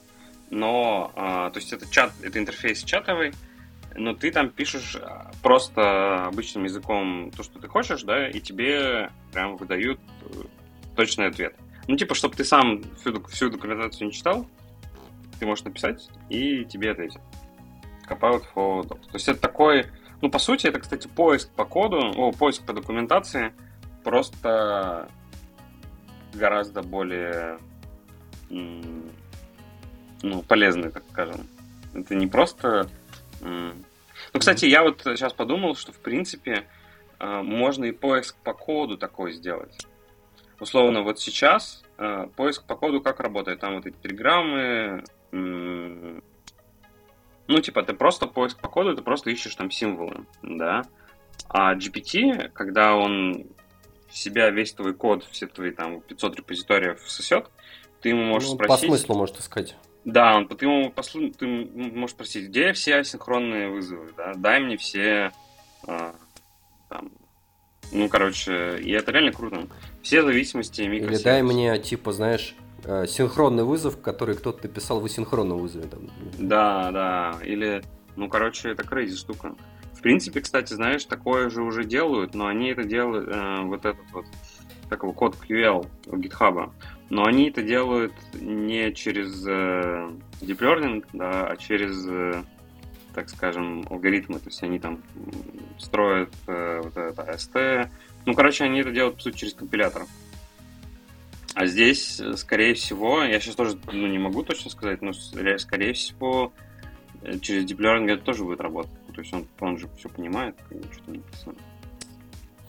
[0.50, 3.32] но, э, то есть это чат, это интерфейс чатовый,
[3.96, 4.96] но ты там пишешь
[5.42, 9.98] просто обычным языком то, что ты хочешь, да, и тебе прям выдают
[10.94, 11.54] точный ответ.
[11.88, 14.46] Ну, типа, чтобы ты сам всю, всю документацию не читал,
[15.38, 17.22] ты можешь написать, и тебе ответят.
[18.08, 19.06] Copilot for Docs.
[19.06, 19.86] То есть это такой,
[20.20, 23.52] ну, по сути, это, кстати, поиск по коду, о, поиск по документации,
[24.02, 25.08] просто
[26.34, 27.58] гораздо более
[28.48, 31.46] ну, полезный, так скажем.
[31.94, 32.88] Это не просто...
[33.40, 36.66] Ну, кстати, я вот сейчас подумал, что, в принципе,
[37.18, 39.86] э, можно и поиск по коду такой сделать.
[40.60, 43.60] Условно, вот сейчас э, поиск по коду как работает?
[43.60, 46.20] Там вот эти телеграммы, ну,
[47.60, 50.82] типа, ты просто поиск по коду, ты просто ищешь там символы, да.
[51.48, 53.46] А GPT, когда он
[54.10, 57.50] в себя весь твой код, все твои там 500 репозиториев сосет,
[58.00, 58.80] ты ему можешь ну, спросить...
[58.80, 59.76] По смыслу можешь искать.
[60.04, 61.30] Да, он, ты ему послу...
[61.30, 65.32] ты можешь спросить, где все асинхронные вызовы, да, дай мне все
[65.86, 66.14] а,
[66.88, 67.10] там,
[67.92, 69.66] ну, короче, и это реально круто.
[70.02, 71.16] Все зависимости микросервисов.
[71.16, 75.88] Или дай мне, типа, знаешь, э, синхронный вызов, который кто-то написал в асинхронном вызове.
[75.88, 76.10] Там.
[76.38, 77.38] Да, да.
[77.44, 77.82] Или,
[78.16, 79.54] ну, короче, это крейзи штука.
[80.00, 84.10] В принципе, кстати, знаешь, такое же уже делают, но они это делают, э, вот этот
[84.14, 84.24] вот,
[84.88, 86.72] такого код QL у GitHub,
[87.10, 90.10] но они это делают не через э,
[90.40, 92.42] Deep Learning, да, а через, э,
[93.14, 94.38] так скажем, алгоритмы.
[94.38, 95.02] То есть они там
[95.76, 97.90] строят э, вот это AST.
[98.24, 100.06] Ну, короче, они это делают, по сути, через компилятор.
[101.52, 105.92] А здесь, э, скорее всего, я сейчас тоже ну, не могу точно сказать, но скорее
[105.92, 106.54] всего
[107.20, 108.92] э, через Deep Learning это тоже будет работать.
[109.20, 110.56] То есть он, он же все понимает,
[110.92, 111.54] что написано.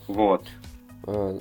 [0.07, 0.45] Вот.
[1.07, 1.39] А,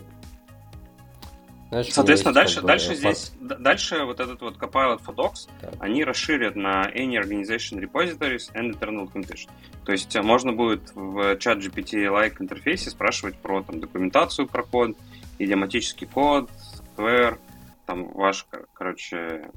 [1.71, 5.75] знаешь, Соответственно, дальше, как бы, дальше здесь, дальше вот этот вот Copilot for Docs, так.
[5.81, 9.51] они расширят на Any Organization Repositories and Internal Documentation.
[9.85, 14.97] То есть э, можно будет в чат GPT-like интерфейсе спрашивать про там, документацию про код,
[15.41, 16.49] идиоматический код,
[16.97, 17.41] software,
[17.85, 19.51] там ваш, короче,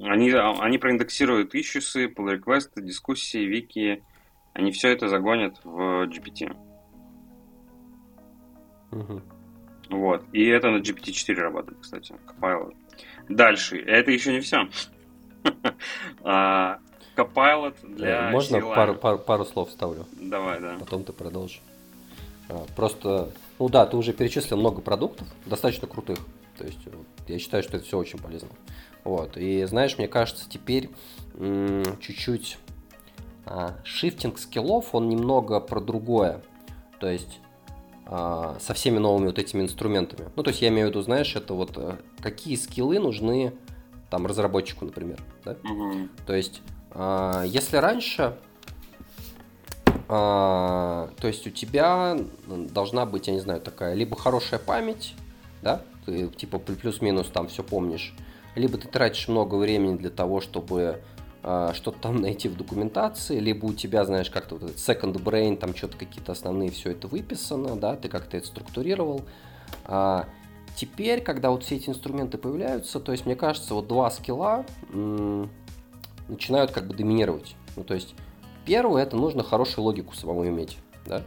[0.00, 4.04] они, они проиндексируют ищусы, pull requests, дискуссии, вики,
[4.54, 6.54] они все это загонят в GPT.
[8.90, 9.22] Угу.
[9.90, 10.24] Вот.
[10.32, 12.74] И это на GPT-4 работает, кстати, Copilot.
[13.28, 13.78] Дальше.
[13.78, 14.68] Это еще не все.
[16.24, 16.78] А,
[17.16, 20.06] Copilot для Можно пару, пару, пару слов ставлю?
[20.12, 20.76] Давай, да.
[20.78, 21.60] Потом ты продолжишь.
[22.48, 26.18] А, просто, ну да, ты уже перечислил много продуктов, достаточно крутых.
[26.56, 26.78] То есть
[27.26, 28.50] я считаю, что это все очень полезно.
[29.04, 29.36] Вот.
[29.36, 30.90] И знаешь, мне кажется, теперь
[32.00, 32.58] чуть-чуть
[33.84, 36.42] шифтинг скиллов, он немного про другое.
[37.00, 37.40] То есть
[38.06, 40.28] а, со всеми новыми вот этими инструментами.
[40.36, 43.52] Ну, то есть я имею в виду, знаешь, это вот а, какие скиллы нужны
[44.10, 45.18] там разработчику, например.
[45.44, 45.56] Да?
[45.64, 46.08] Угу.
[46.26, 48.36] То есть, а, если раньше
[50.14, 55.14] а, то есть у тебя должна быть, я не знаю, такая либо хорошая память,
[55.62, 58.14] да, ты типа плюс-минус там все помнишь,
[58.54, 61.00] либо ты тратишь много времени для того, чтобы э,
[61.42, 65.74] что-то там найти в документации, либо у тебя, знаешь, как-то вот этот second brain, там
[65.74, 69.22] что-то какие-то основные, все это выписано, да, ты как-то это структурировал.
[69.84, 70.26] А
[70.76, 75.50] теперь, когда вот все эти инструменты появляются, то есть, мне кажется, вот два скилла м-
[76.28, 77.56] начинают как бы доминировать.
[77.76, 78.14] Ну, то есть,
[78.64, 81.22] первое, это нужно хорошую логику самому иметь, да,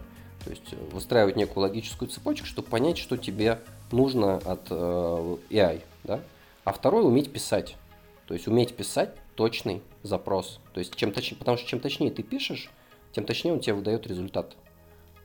[0.46, 3.60] то есть э, выстраивать некую логическую цепочку, чтобы понять, что тебе
[3.92, 6.22] нужно от э, AI, да?
[6.64, 7.76] А второе уметь писать.
[8.28, 10.60] То есть уметь писать точный запрос.
[10.74, 12.72] То есть чем точнее, потому что чем точнее ты пишешь,
[13.12, 14.56] тем точнее он тебе выдает результат.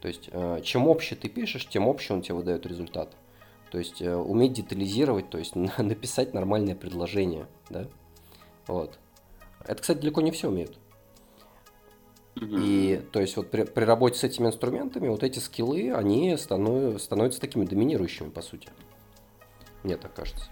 [0.01, 3.15] То есть э, чем общее ты пишешь, тем общее он тебе выдает результат.
[3.71, 7.87] То есть э, уметь детализировать, то есть написать нормальное предложение, да?
[8.67, 8.99] Вот.
[9.65, 10.79] Это, кстати, далеко не все умеют.
[12.37, 17.01] И то есть вот при, при работе с этими инструментами вот эти скиллы, они станов,
[17.03, 18.69] становятся такими доминирующими, по сути.
[19.83, 20.47] Мне так кажется.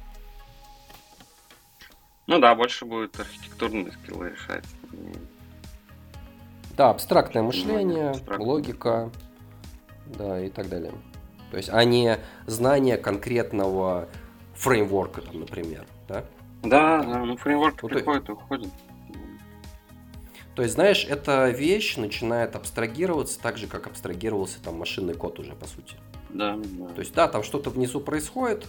[2.29, 4.65] Ну да, больше будет архитектурные скиллы решать.
[6.77, 8.47] Да, абстрактное мышление, абстрактное.
[8.47, 9.11] логика,
[10.07, 10.93] да, и так далее.
[11.51, 14.09] То есть, а не знание конкретного
[14.55, 16.27] фреймворка, там, например, да?
[16.63, 18.69] Да, да, ну фреймворк ну, приходит и уходит.
[20.55, 25.55] То есть, знаешь, эта вещь начинает абстрагироваться так же, как абстрагировался там машинный код уже,
[25.55, 25.95] по сути.
[26.29, 26.89] Да, да.
[26.89, 28.67] То есть, да, там что-то внизу происходит,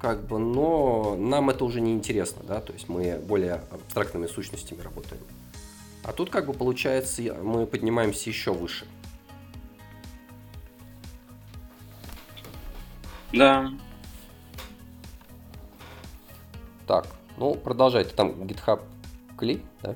[0.00, 4.80] как бы, но нам это уже не интересно, да, то есть мы более абстрактными сущностями
[4.80, 5.22] работаем.
[6.04, 8.86] А тут как бы получается, мы поднимаемся еще выше.
[13.32, 13.70] Да.
[16.86, 17.06] Так,
[17.36, 18.14] ну продолжайте.
[18.14, 18.82] Там GitHub
[19.36, 19.94] Кли, да?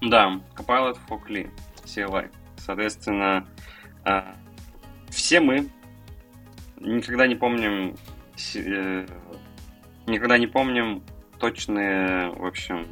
[0.00, 1.50] Да, Copilot for CLI,
[1.84, 2.30] CLI.
[2.56, 3.46] Соответственно,
[4.04, 4.34] а,
[5.08, 5.68] все мы
[6.80, 7.96] никогда не помним
[8.54, 9.06] э,
[10.06, 11.02] никогда не помним
[11.38, 12.86] точные, в общем,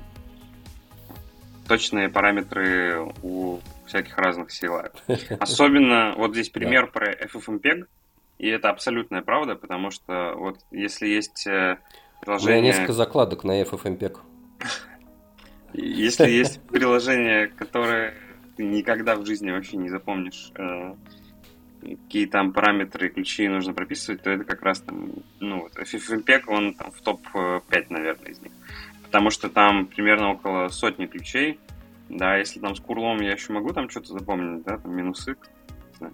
[1.69, 5.37] точные параметры у всяких разных CLI.
[5.41, 7.87] Особенно, вот здесь пример про FFmpeg,
[8.39, 11.47] и это абсолютная правда, потому что вот если есть
[12.21, 12.57] приложение...
[12.57, 14.19] Э, У меня несколько закладок на FFmpeg.
[15.73, 18.15] Если есть приложение, которое
[18.57, 20.95] ты никогда в жизни вообще не запомнишь, э,
[21.81, 26.45] какие там параметры и ключи нужно прописывать, то это как раз там, ну, вот FFmpeg,
[26.47, 28.53] он там в топ-5, наверное, из них.
[29.05, 31.59] Потому что там примерно около сотни ключей,
[32.09, 35.39] да, если там с курлом я еще могу там что-то запомнить, да, там минус x,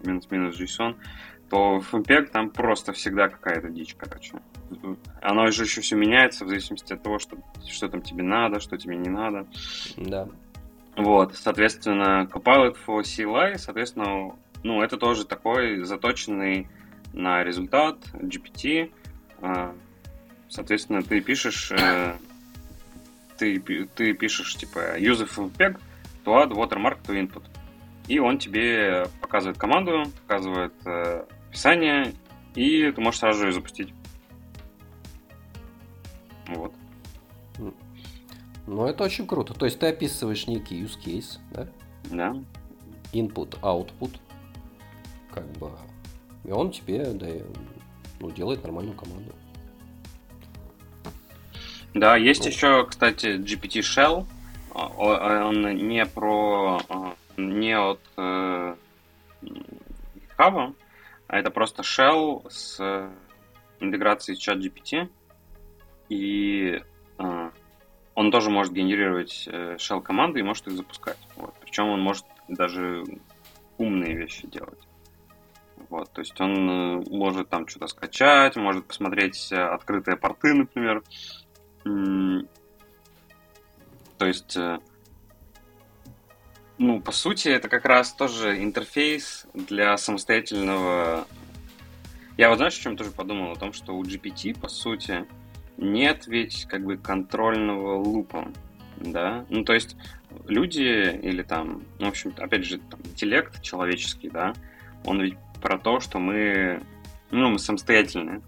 [0.04, 0.96] минус-минус JSON,
[1.48, 4.34] то в FFmpeg там просто всегда какая-то дичь, короче.
[5.22, 8.76] Оно же еще все меняется в зависимости от того, что, что там тебе надо, что
[8.76, 9.46] тебе не надо.
[9.96, 10.28] Да.
[10.96, 14.34] Вот, соответственно, Copilot for CLI, соответственно,
[14.66, 16.66] ну, это тоже такой заточенный
[17.12, 18.92] на результат GPT.
[19.40, 19.72] А,
[20.48, 22.16] соответственно, ты пишешь, э,
[23.38, 25.78] ты, ты пишешь, типа, use FFmpeg
[26.24, 27.44] to add watermark to input.
[28.08, 32.12] И он тебе показывает команду, показывает э, описание,
[32.56, 33.94] и ты можешь сразу же ее запустить.
[36.48, 36.74] Вот.
[38.66, 39.54] Ну, это очень круто.
[39.54, 41.68] То есть ты описываешь некий use case, да?
[42.10, 42.36] Да.
[43.12, 44.18] Input, output,
[45.36, 45.70] как бы,
[46.44, 47.26] и он тебе да,
[48.20, 49.34] ну, делает нормальную команду.
[51.92, 52.48] Да, есть ну.
[52.48, 54.26] еще, кстати, GPT Shell.
[54.72, 58.76] Он не про а, не от э,
[59.42, 60.74] GitHub,
[61.28, 63.10] а это просто Shell с
[63.80, 65.08] интеграцией с ChatGPT.
[66.08, 66.82] И
[67.18, 67.50] э,
[68.14, 71.18] он тоже может генерировать э, shell команды и может их запускать.
[71.36, 71.54] Вот.
[71.60, 73.04] Причем он может даже
[73.78, 74.78] умные вещи делать.
[75.88, 81.02] Вот, то есть он э, может там что-то скачать, может посмотреть э, открытые порты, например.
[81.84, 84.78] То есть, э,
[86.78, 91.26] ну, по сути, это как раз тоже интерфейс для самостоятельного...
[92.36, 93.52] Я вот знаешь, о чем тоже подумал?
[93.52, 95.24] О том, что у GPT, по сути,
[95.76, 98.48] нет ведь как бы контрольного лупа,
[98.96, 99.46] да?
[99.48, 99.96] Ну, то есть
[100.46, 104.54] люди или там, ну, в общем, опять же, там, интеллект человеческий, да,
[105.04, 106.82] он ведь про то, что мы,
[107.30, 108.42] ну, мы самостоятельные.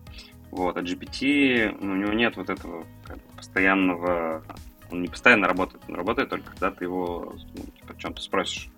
[0.51, 4.43] Вот, а GPT, ну, у него нет вот этого как бы, постоянного...
[4.91, 8.71] Он не постоянно работает, он работает только когда ты его ну, типа, о чем-то спросишь.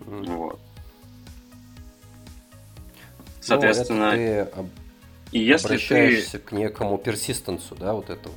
[0.00, 0.26] Mm.
[0.34, 0.60] Вот.
[3.40, 4.10] Соответственно...
[4.10, 4.48] Ну, ты
[5.30, 6.44] и если обращаешься ты...
[6.44, 8.34] к некому персистенсу, да, вот этого.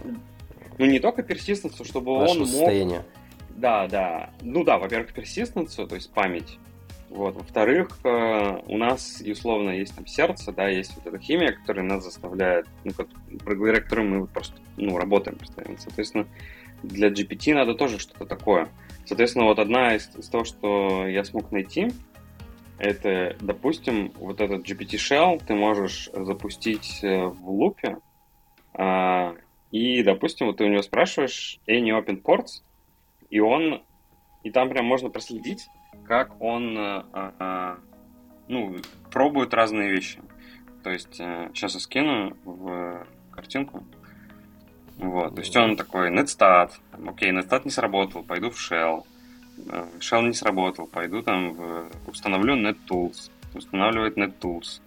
[0.77, 2.47] Ну, не только персистенсу, чтобы он мог...
[2.47, 3.05] состояния.
[3.49, 4.29] Да, да.
[4.41, 6.57] Ну да, во-первых, персистенсу, то есть память.
[7.11, 7.35] Вот.
[7.35, 12.05] Во-вторых, э, у нас, условно, есть там сердце, да, есть вот эта химия, которая нас
[12.05, 13.07] заставляет, ну, как,
[13.43, 15.77] благодаря которой мы просто, ну, работаем постоянно.
[15.77, 16.25] Соответственно,
[16.83, 18.69] для GPT надо тоже что-то такое.
[19.05, 21.89] Соответственно, вот одна из, из того, что я смог найти,
[22.79, 27.97] это, допустим, вот этот GPT Shell ты можешь запустить э, в лупе,
[28.73, 29.35] а,
[29.69, 32.63] и, допустим, вот ты у него спрашиваешь any open ports,
[33.29, 33.83] и он,
[34.43, 35.67] и там прям можно проследить,
[36.11, 37.75] как он э,
[38.49, 38.75] ну,
[39.11, 40.19] пробует разные вещи.
[40.83, 43.85] То есть, сейчас э, я скину в картинку.
[44.97, 46.71] Вот, то есть он такой, netstat,
[47.07, 49.05] окей, netstat не сработал, пойду в shell.
[49.69, 54.81] Э, shell не сработал, пойду там в, установлю nettools, устанавливает nettools.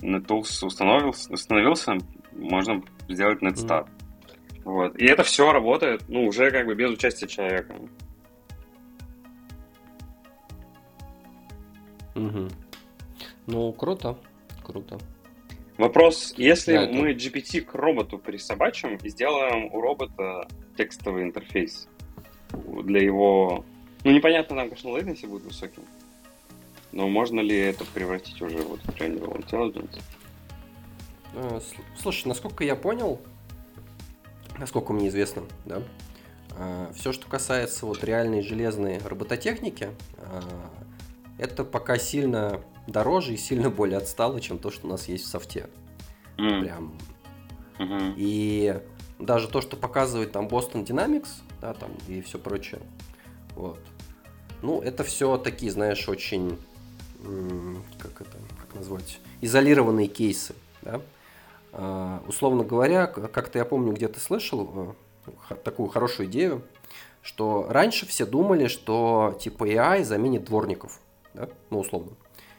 [0.00, 1.98] NetTools установился, установился,
[2.32, 3.84] можно сделать netstat.
[3.84, 4.62] Mm-hmm.
[4.64, 4.98] Вот.
[4.98, 7.74] И это все работает, ну, уже как бы без участия человека.
[12.18, 12.48] Угу.
[13.46, 14.18] Ну, круто,
[14.62, 14.98] круто.
[15.76, 21.88] Вопрос, если да, мы GPT к роботу присобачим и сделаем у робота текстовый интерфейс
[22.50, 23.64] для его...
[24.02, 25.82] Ну, непонятно, там, конечно, latency будет высоким,
[26.92, 30.00] но можно ли это превратить уже вот в General Intelligence?
[31.34, 31.60] Э,
[31.96, 33.20] слушай, насколько я понял,
[34.58, 35.82] насколько мне известно, да,
[36.56, 40.40] э, все, что касается вот реальной железной робототехники, э,
[41.38, 45.28] это пока сильно дороже и сильно более отстало, чем то, что у нас есть в
[45.28, 45.68] софте.
[46.36, 46.60] Mm.
[46.60, 46.98] Прям.
[47.78, 48.14] Mm-hmm.
[48.16, 48.80] И
[49.18, 51.28] даже то, что показывает там Boston Dynamics,
[51.60, 52.80] да, там и все прочее.
[53.54, 53.78] Вот.
[54.62, 56.58] Ну, это все такие, знаешь, очень,
[57.98, 61.00] как это, как назвать, изолированные кейсы, да.
[61.70, 66.62] Uh, условно говоря, как-то я помню, где-то слышал uh, такую хорошую идею,
[67.20, 70.98] что раньше все думали, что типа AI заменит дворников,
[71.38, 72.12] да, ну условно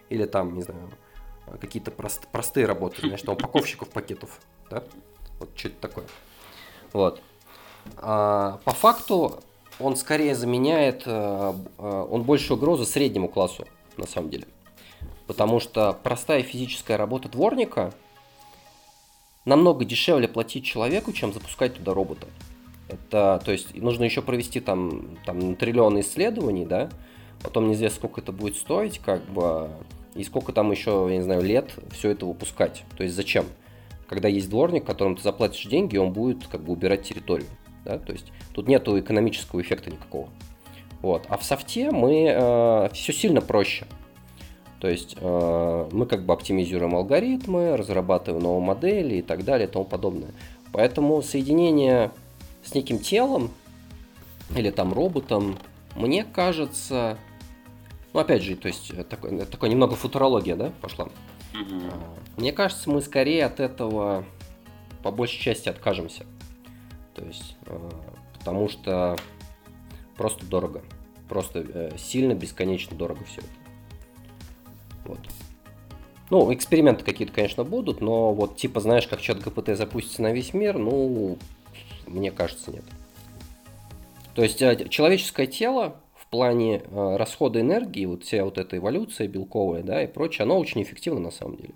[0.10, 0.90] или там, не знаю,
[1.62, 4.84] какие-то прост, простые работы, знаешь, там упаковщиков пакетов, да,
[5.40, 6.06] вот что-то такое.
[6.94, 7.22] Вот.
[7.98, 9.40] А, по факту
[9.80, 13.68] он скорее заменяет, а, а, он больше угрозы среднему классу,
[13.98, 14.48] на самом деле.
[15.28, 17.94] Потому что простая физическая работа дворника
[19.46, 22.28] намного дешевле платить человеку, чем запускать туда робота.
[22.88, 26.90] Это, то есть, нужно еще провести там, там триллион исследований, да,
[27.44, 29.70] потом неизвестно, сколько это будет стоить, как бы,
[30.16, 32.84] и сколько там еще, я не знаю, лет все это выпускать.
[32.98, 33.46] То есть зачем?
[34.08, 37.48] Когда есть дворник, которому ты заплатишь деньги, он будет как бы убирать территорию.
[37.86, 37.98] Да?
[38.00, 40.30] То есть тут нету экономического эффекта никакого.
[41.02, 41.26] Вот.
[41.30, 43.86] А в софте мы э, все сильно проще.
[44.80, 49.72] То есть э, мы как бы оптимизируем алгоритмы, разрабатываем новые модели и так далее и
[49.72, 50.32] тому подобное.
[50.72, 52.12] Поэтому соединение
[52.64, 53.52] с неким телом
[54.56, 55.58] или там роботом,
[55.96, 57.18] мне кажется,
[58.14, 61.06] ну, опять же, то есть, э, такой, э, такой немного футурология, да, пошла.
[61.54, 61.92] Угу.
[62.38, 64.26] Мне кажется, мы скорее от этого
[65.04, 66.26] по большей части откажемся.
[67.14, 67.90] То есть, э,
[68.38, 69.16] потому что
[70.18, 70.82] просто дорого.
[71.28, 73.50] Просто сильно, бесконечно дорого все это.
[75.06, 75.20] Вот.
[76.32, 80.54] Ну, эксперименты какие-то, конечно, будут, но вот типа, знаешь, как чат ГПТ запустится на весь
[80.56, 81.38] мир, ну,
[82.08, 82.84] мне кажется, нет.
[84.34, 84.58] То есть
[84.90, 85.98] человеческое тело
[86.30, 90.82] плане э, расхода энергии, вот вся вот эта эволюция белковая, да, и прочее, она очень
[90.84, 91.76] эффективна на самом деле.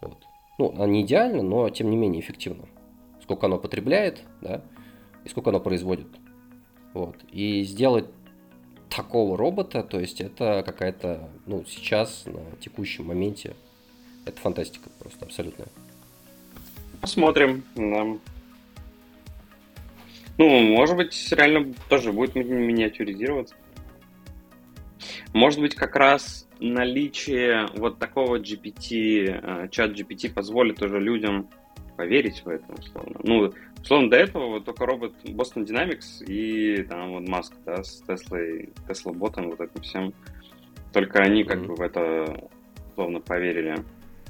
[0.00, 0.18] Вот.
[0.58, 2.66] Ну, она не идеально, но тем не менее эффективно.
[3.22, 4.62] Сколько оно потребляет, да,
[5.24, 6.08] и сколько оно производит.
[6.92, 7.16] Вот.
[7.30, 8.06] И сделать
[8.88, 13.54] такого робота, то есть это какая-то, ну, сейчас, на текущем моменте,
[14.26, 15.68] это фантастика просто абсолютная.
[17.00, 17.64] Посмотрим.
[17.74, 18.06] Да.
[20.42, 23.54] Ну, может быть, реально тоже будет миниатюризироваться.
[25.32, 31.48] Может быть, как раз наличие вот такого GPT, э, чат GPT позволит уже людям
[31.96, 33.20] поверить в это, условно.
[33.22, 38.02] Ну, условно, до этого вот только робот Boston Dynamics и там вот Маск, да, с
[38.02, 40.12] Теслой, Tesla ботом, вот этим всем.
[40.92, 41.66] Только они как mm-hmm.
[41.66, 42.50] бы в это
[42.90, 43.76] условно поверили.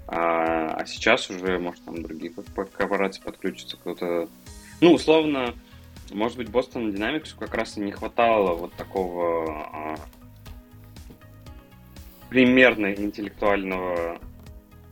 [0.09, 2.35] А, а сейчас уже, может, там другие
[2.77, 4.29] корпорации подключатся, кто-то...
[4.83, 5.55] Ну, условно,
[6.11, 9.97] может быть, Boston Dynamics как раз и не хватало вот такого а,
[12.29, 14.19] примерно интеллектуального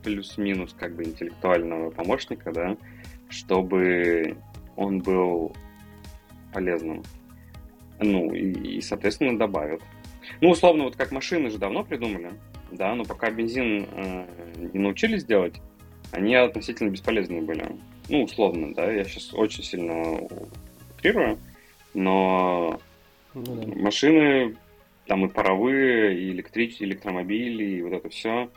[0.02, 2.76] плюс-минус как бы интеллектуального помощника, да,
[3.28, 4.36] чтобы
[4.76, 5.54] он был
[6.52, 7.02] полезным.
[7.98, 9.82] Ну, и, и соответственно, добавят.
[10.40, 12.32] Ну, условно, вот как машины же давно придумали,
[12.70, 14.26] да, но пока бензин э,
[14.72, 15.60] не научились делать,
[16.12, 17.66] они относительно бесполезные были.
[18.08, 20.20] Ну, условно, да, я сейчас очень сильно
[21.00, 21.38] утрирую,
[21.94, 22.80] но
[23.34, 23.82] ну, да.
[23.82, 24.56] машины,
[25.06, 28.50] там и паровые, и электрич, электромобили, и вот это все,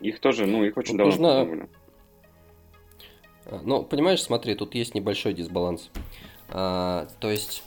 [0.00, 1.44] их тоже, ну, их очень давно нужно...
[1.44, 1.68] придумали.
[3.46, 5.90] А, ну, понимаешь, смотри, тут есть небольшой дисбаланс.
[6.48, 7.62] А, то есть,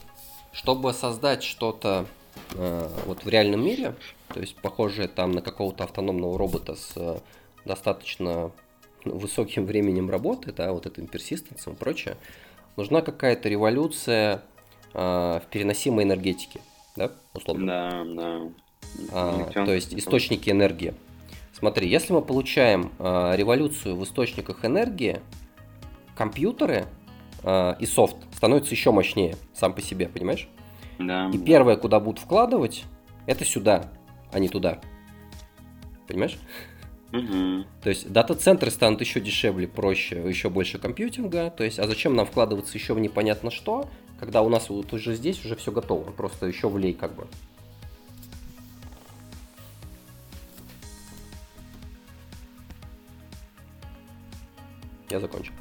[0.52, 2.06] чтобы создать что-то
[2.54, 3.94] а, вот в реальном мире,
[4.32, 7.20] то есть похожее там на какого-то автономного робота с а,
[7.64, 8.52] достаточно
[9.04, 12.16] высоким временем работы, да, вот этим персистенсом и прочее,
[12.78, 14.42] нужна какая-то революция
[14.94, 16.60] э, в переносимой энергетике,
[16.96, 17.66] да, условно?
[17.66, 18.40] Да, да.
[19.12, 20.94] А, то есть источники энергии.
[21.52, 25.20] Смотри, если мы получаем э, революцию в источниках энергии,
[26.16, 26.86] компьютеры
[27.42, 30.48] э, и софт становятся еще мощнее сам по себе, понимаешь?
[31.00, 31.30] Да.
[31.34, 32.84] И первое, куда будут вкладывать,
[33.26, 33.90] это сюда,
[34.32, 34.80] а не туда.
[36.06, 36.38] Понимаешь?
[37.12, 37.64] Угу.
[37.82, 41.50] То есть дата-центры станут еще дешевле, проще, еще больше компьютинга.
[41.50, 43.88] То есть, а зачем нам вкладываться еще в непонятно что,
[44.20, 47.26] когда у нас вот уже здесь уже все готово, просто еще влей как бы.
[55.10, 55.54] Я закончил.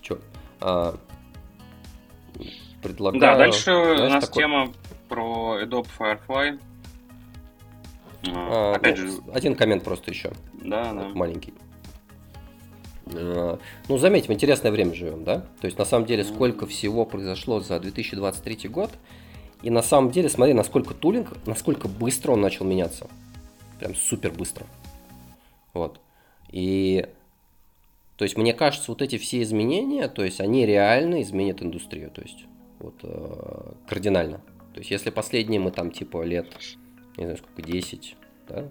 [0.00, 0.18] Че?
[0.60, 0.96] А,
[2.82, 3.20] предлагаю...
[3.20, 4.42] Да, дальше знаешь, у нас такой...
[4.42, 4.72] тема
[5.10, 6.58] про Adobe Firefly.
[8.28, 9.18] А, Опять ну, же...
[9.32, 10.32] Один коммент просто еще.
[10.52, 11.08] Да, да.
[11.14, 11.54] Маленький.
[13.06, 13.58] А,
[13.88, 15.46] ну, заметим, интересное время живем, да?
[15.60, 18.90] То есть, на самом деле, сколько всего произошло за 2023 год.
[19.62, 23.08] И на самом деле, смотри, насколько тулинг, насколько быстро он начал меняться.
[23.78, 24.66] Прям супер быстро.
[25.74, 26.00] Вот.
[26.50, 27.06] И
[28.20, 32.20] то есть, мне кажется, вот эти все изменения, то есть, они реально изменят индустрию, то
[32.20, 32.44] есть,
[32.78, 34.42] вот, э, кардинально.
[34.74, 36.54] То есть, если последние мы там, типа, лет,
[37.20, 38.16] не знаю, сколько, 10,
[38.48, 38.68] да,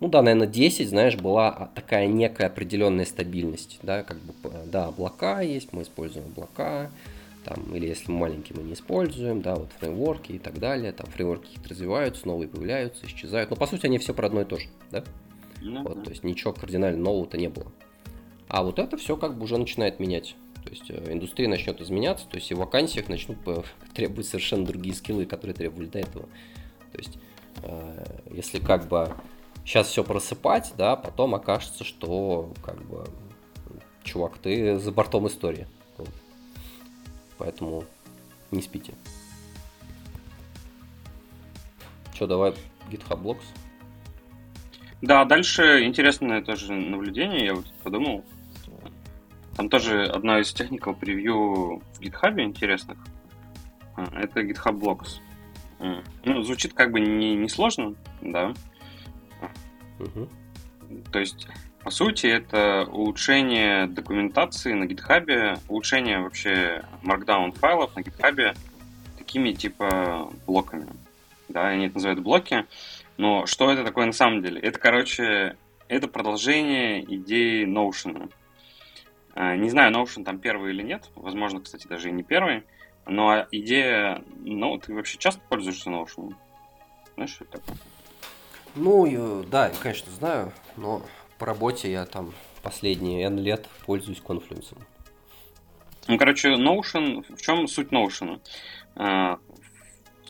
[0.00, 4.32] ну да, наверное, 10, знаешь, была такая некая определенная стабильность, да, как бы,
[4.66, 6.90] да, облака есть, мы используем облака,
[7.44, 11.58] там, или если маленькие мы не используем, да, вот фреймворки и так далее, там фреймворки
[11.68, 15.02] развиваются, новые появляются, исчезают, но по сути они все про одно и то же, да,
[15.62, 15.82] mm-hmm.
[15.82, 17.72] вот, то есть ничего кардинально нового-то не было.
[18.48, 20.34] А вот это все как бы уже начинает менять.
[20.64, 23.38] То есть э, индустрия начнет изменяться, то есть и в вакансиях начнут
[23.94, 26.28] требовать совершенно другие скиллы, которые требовали до этого.
[26.92, 27.18] То есть
[27.62, 29.14] э, если как бы
[29.64, 33.04] сейчас все просыпать, да, потом окажется, что как бы
[34.02, 35.66] чувак, ты за бортом истории.
[35.96, 36.10] Вот.
[37.36, 37.84] Поэтому
[38.50, 38.94] не спите.
[42.14, 42.54] Что, давай
[42.90, 43.44] GitHub Blocks?
[45.02, 48.24] Да, дальше интересное тоже наблюдение, я вот подумал.
[49.56, 52.98] Там тоже одна из техникал превью в GitHub интересных.
[53.96, 55.20] А, это GitHub Blocks.
[55.78, 58.52] Ну, звучит как бы не, не сложно, да.
[59.98, 60.28] Угу.
[61.12, 61.48] То есть,
[61.82, 68.56] по сути, это улучшение документации на GitHub, улучшение вообще markdown файлов на GitHub
[69.16, 70.86] такими типа блоками.
[71.48, 72.66] Да, они это называют блоки.
[73.16, 74.60] Но что это такое на самом деле?
[74.60, 75.56] Это, короче,
[75.88, 78.30] это продолжение идеи Notion.
[79.34, 81.10] А, не знаю, Notion там первый или нет.
[81.14, 82.64] Возможно, кстати, даже и не первый.
[83.08, 84.22] Но идея...
[84.36, 86.34] Ну, ты вообще часто пользуешься Notion?
[87.14, 87.76] Знаешь, что это такое?
[88.74, 90.52] Ну, да, конечно, знаю.
[90.76, 91.02] Но
[91.38, 94.76] по работе я там последние N лет пользуюсь Confluence.
[96.06, 97.24] Ну, короче, Notion...
[97.34, 98.40] В чем суть Notion?
[98.94, 99.38] А,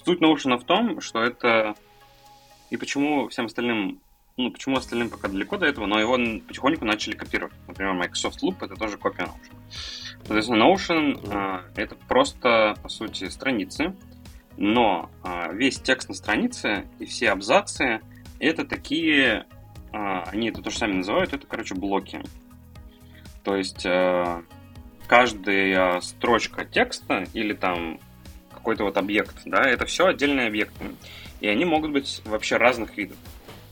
[0.05, 1.75] суть Notion в том, что это...
[2.71, 4.01] И почему всем остальным
[4.39, 6.17] ну, почему остальным пока далеко до этого, но его
[6.47, 7.53] потихоньку начали копировать.
[7.67, 9.57] Например, Microsoft Loop— это тоже копия Notion.
[10.25, 13.97] Соответственно, Notion э,— это просто, по сути, страницы,
[14.57, 18.01] но э, весь текст на странице и все абзацы—
[18.39, 19.45] это такие,
[19.93, 22.23] э, они это тоже сами называют, это, короче, блоки.
[23.43, 24.43] То есть э,
[25.09, 27.99] каждая строчка текста или там
[28.53, 30.93] какой-то вот объект, да, это все отдельные объекты.
[31.41, 33.17] И они могут быть вообще разных видов.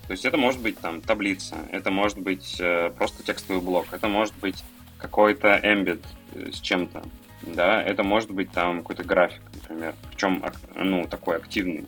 [0.07, 4.09] То есть это может быть там таблица, это может быть э, просто текстовый блок, это
[4.09, 4.63] может быть
[4.99, 6.01] какой-то эмбед
[6.35, 7.03] э, с чем-то,
[7.43, 10.45] да, это может быть там какой-то график, например, причем
[10.77, 11.87] ну такой активный.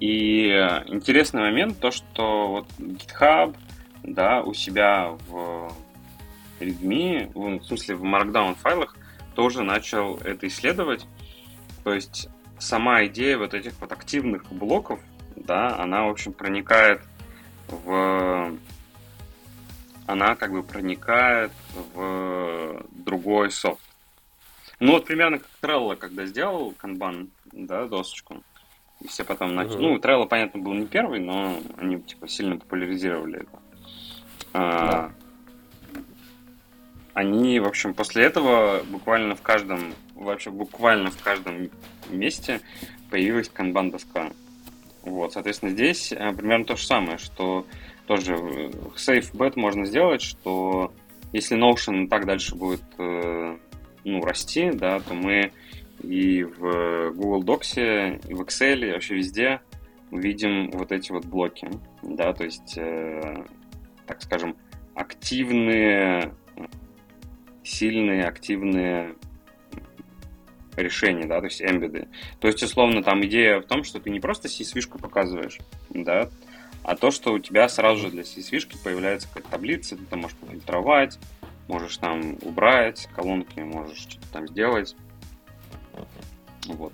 [0.00, 0.48] И
[0.88, 3.56] интересный момент то, что вот GitHub,
[4.02, 5.72] да, у себя в
[6.58, 8.96] Redmi, в смысле в Markdown файлах
[9.36, 11.06] тоже начал это исследовать.
[11.84, 15.00] То есть сама идея вот этих вот активных блоков,
[15.36, 17.00] да, она, в общем, проникает
[17.72, 18.52] в
[20.06, 21.52] она как бы проникает
[21.94, 23.82] в другой софт.
[24.80, 28.42] Ну вот примерно как Trello, когда сделал канбан, да, досочку,
[29.00, 29.76] и все потом начали...
[29.76, 29.80] Uh-huh.
[29.80, 33.62] Ну, Trello, понятно, был не первый, но они типа сильно популяризировали это.
[34.54, 35.12] А,
[37.14, 41.70] Они, в общем, после этого буквально в каждом, вообще буквально в каждом
[42.08, 42.60] месте
[43.10, 44.32] появилась канбан-доска.
[45.02, 47.66] Вот, соответственно, здесь э, примерно то же самое, что
[48.06, 48.34] тоже
[48.96, 50.92] safe bet можно сделать, что
[51.32, 53.56] если Notion так дальше будет э,
[54.04, 55.52] ну, расти, да, то мы
[56.02, 59.60] и в Google Docs, и в Excel, и вообще везде
[60.10, 61.68] увидим вот эти вот блоки,
[62.02, 63.44] да, то есть, э,
[64.06, 64.56] так скажем,
[64.94, 66.34] активные,
[67.64, 69.14] сильные, активные
[70.76, 72.08] решения, да, то есть эмбеды.
[72.40, 75.58] То есть, условно, там идея в том, что ты не просто CSV-шку показываешь,
[75.90, 76.28] да,
[76.84, 80.36] а то, что у тебя сразу же для CSV-шки появляется какая-то таблица, ты там можешь
[80.50, 81.18] фильтровать,
[81.68, 84.96] можешь там убрать колонки, можешь что-то там сделать.
[86.66, 86.92] Вот.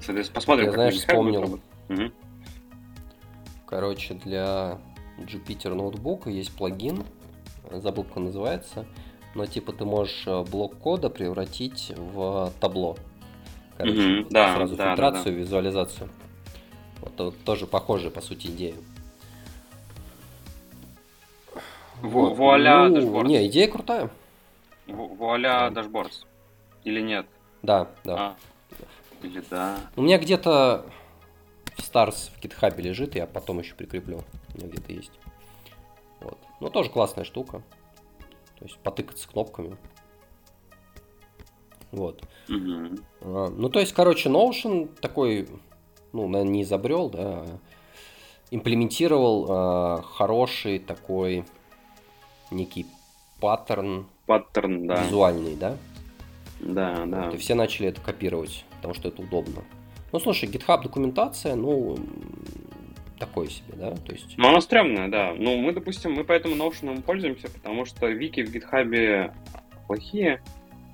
[0.00, 1.60] Соответственно, посмотрим, Я, как знаешь, вспомнил.
[1.88, 2.12] Угу.
[3.66, 4.78] Короче, для
[5.18, 7.04] Jupyter ноутбука есть плагин,
[7.70, 8.86] забыл, как он называется,
[9.36, 12.96] но типа ты можешь э, блок кода превратить в табло.
[13.76, 15.36] Короче, угу, да, сразу да, фильтрацию, да, да.
[15.36, 16.08] визуализацию.
[17.02, 18.74] Вот, вот тоже похожая, по сути, идея.
[22.00, 22.36] Вот.
[22.36, 23.26] Вуаля ну, Dashboards.
[23.26, 24.10] Не, идея крутая.
[24.86, 26.24] Вуаля Dashboards.
[26.84, 27.26] Или нет?
[27.62, 28.16] Да, да.
[28.16, 28.36] А.
[29.22, 29.78] Или да.
[29.96, 30.86] У меня где-то
[31.74, 34.22] в Stars в GitHub лежит, я потом еще прикреплю.
[34.54, 35.12] У меня где-то есть.
[36.20, 36.38] Вот.
[36.60, 37.62] Ну, тоже классная штука.
[38.58, 39.76] То есть потыкаться кнопками.
[41.92, 42.22] Вот.
[42.48, 45.48] А, ну, то есть, короче, Notion такой,
[46.12, 47.58] ну, наверное, не изобрел, да, а
[48.50, 51.44] имплементировал а, хороший такой
[52.50, 52.86] некий
[53.40, 55.02] паттерн, Паттерн, да.
[55.02, 55.76] визуальный, да?
[56.60, 57.26] Да, да.
[57.26, 59.62] Вот, и все начали это копировать, потому что это удобно.
[60.12, 61.96] Ну, слушай, GitHub документация, ну,
[63.18, 64.36] такое себе, да, то есть...
[64.36, 65.34] Ну, она стрёмная, да.
[65.36, 69.32] Ну, мы, допустим, мы поэтому Notion пользуемся, потому что вики в GitHub
[69.86, 70.42] плохие,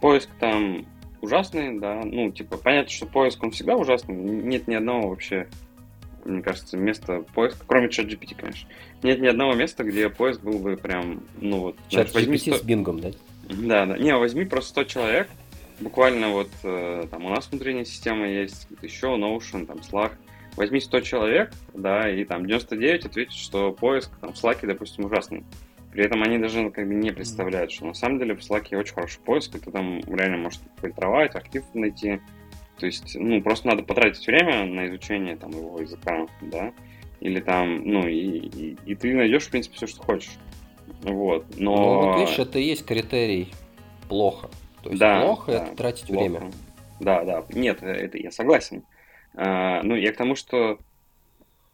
[0.01, 0.87] поиск там
[1.21, 5.49] ужасный, да, ну, типа, понятно, что поиск, он всегда ужасный, нет ни одного вообще,
[6.25, 8.69] мне кажется, места поиска, кроме чат GPT, конечно,
[9.03, 11.77] нет ни одного места, где поиск был бы прям, ну, вот...
[11.89, 12.59] Чат GPT 100...
[12.59, 13.11] с бингом, да?
[13.49, 13.99] Да, да.
[13.99, 15.29] Не, возьми просто 100 человек,
[15.81, 20.13] буквально вот э, там у нас внутренняя система есть, еще Notion, там Slack,
[20.57, 25.45] возьми 100 человек, да, и там 99 ответят, что поиск там, в Slack, допустим, ужасный.
[25.93, 28.95] При этом они даже как бы не представляют, что на самом деле в Slack очень
[28.95, 32.21] хороший поиск, и ты там реально можешь фильтровать, архив найти.
[32.79, 36.73] То есть, ну, просто надо потратить время на изучение там его языка, да,
[37.21, 40.33] или там, ну, и, и, и ты найдешь, в принципе, все, что хочешь.
[41.03, 41.77] Вот, но...
[41.77, 43.53] Ну, вот видишь, это и есть критерий
[44.09, 44.49] плохо.
[44.83, 46.21] То есть да, плохо да, это тратить плохо.
[46.21, 46.53] время.
[47.01, 48.83] Да, да, нет, это я согласен.
[49.35, 50.79] А, ну, я к тому, что,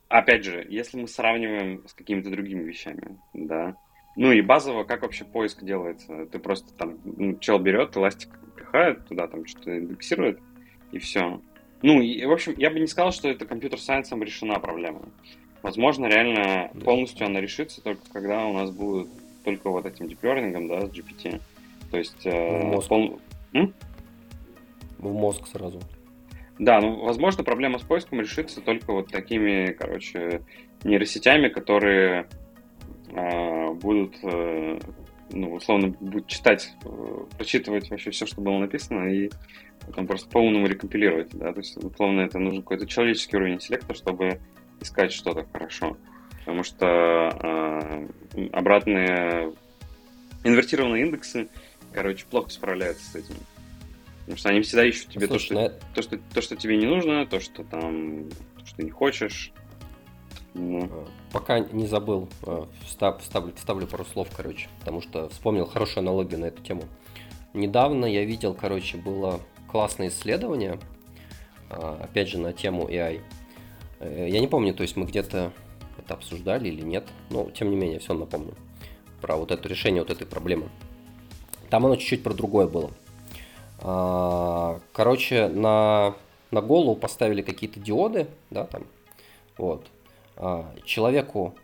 [0.08, 3.76] опять же, если мы сравниваем с какими-то другими вещами, да,
[4.16, 6.26] ну и базово, как вообще поиск делается?
[6.26, 10.40] Ты просто там, ну, чел берет, эластик пихает туда, там что-то индексирует,
[10.92, 11.40] и все.
[11.82, 15.02] Ну, и, в общем, я бы не сказал, что это компьютер-сайенсом решена проблема.
[15.62, 19.08] Возможно, реально полностью она решится только когда у нас будет
[19.44, 21.40] только вот этим learning, да, с GPT.
[21.90, 22.26] То есть...
[22.26, 22.88] э, В мозг.
[22.88, 23.20] пол-
[24.98, 25.80] В мозг сразу.
[26.58, 30.42] Да, ну, возможно, проблема с поиском решится только вот такими, короче,
[30.82, 32.26] нейросетями, которые
[33.14, 34.78] а, будут, э,
[35.30, 39.30] ну, условно, будут читать, э, прочитывать вообще все, что было написано, и
[39.86, 44.40] потом просто по-умному рекомпилировать, да, то есть, условно, это нужен какой-то человеческий уровень интеллекта, чтобы
[44.80, 45.96] искать что-то хорошо,
[46.40, 48.08] потому что а,
[48.52, 49.52] обратные
[50.44, 51.48] инвертированные индексы,
[51.92, 53.36] короче, плохо справляются с этим.
[54.28, 56.76] Потому что они всегда ищут тебе то, Слушай, что на- то, что, то, что тебе
[56.76, 59.52] не нужно, то, что там, то, что не хочешь.
[60.52, 65.64] Ну, э, Пока не забыл, э, встав- вставлю, вставлю пару слов, короче, потому что вспомнил
[65.64, 66.82] хорошую аналогию на эту тему.
[67.54, 70.78] Недавно я видел, короче, было классное исследование,
[71.70, 73.22] а, опять же, на тему AI.
[74.00, 75.54] Э, Я не помню, то есть мы где-то
[75.96, 78.52] это обсуждали или нет, но тем не менее, все напомню.
[79.22, 80.68] Про вот это решение вот этой проблемы.
[81.70, 82.90] Там оно чуть-чуть про другое было.
[83.80, 86.14] А, Короче, на,
[86.50, 88.84] на голову поставили какие-то диоды, да, там,
[89.56, 89.86] вот.
[90.36, 91.54] А, Человеку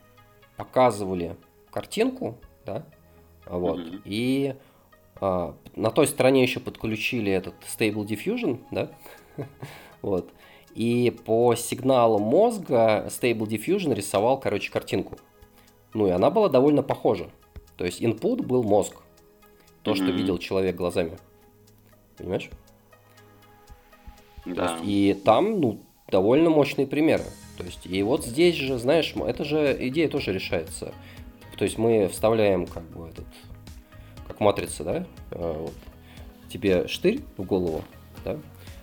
[0.57, 1.37] показывали
[1.71, 2.85] картинку, да,
[3.47, 4.03] вот, Мгм.
[4.05, 4.55] и
[5.21, 8.91] а, на той стороне еще подключили этот Stable Diffusion, да,
[10.03, 10.31] вот,
[10.75, 15.17] и по сигналу мозга Stable Diffusion рисовал, короче, картинку.
[15.93, 17.31] Ну, и она была довольно похожа.
[17.77, 18.97] То есть input был мозг.
[19.83, 20.17] То, что Мгм.
[20.17, 21.17] видел человек глазами.
[22.17, 22.51] Понимаешь?
[24.47, 24.73] Да.
[24.73, 27.25] есть, и там, ну, довольно мощные примеры.
[27.57, 30.93] То есть, и вот здесь же, знаешь, это же идея тоже решается.
[31.57, 33.27] То есть мы вставляем как бы этот,
[34.27, 35.75] как матрица, да, э, вот,
[36.49, 37.85] тебе штырь в голову,
[38.25, 38.39] да,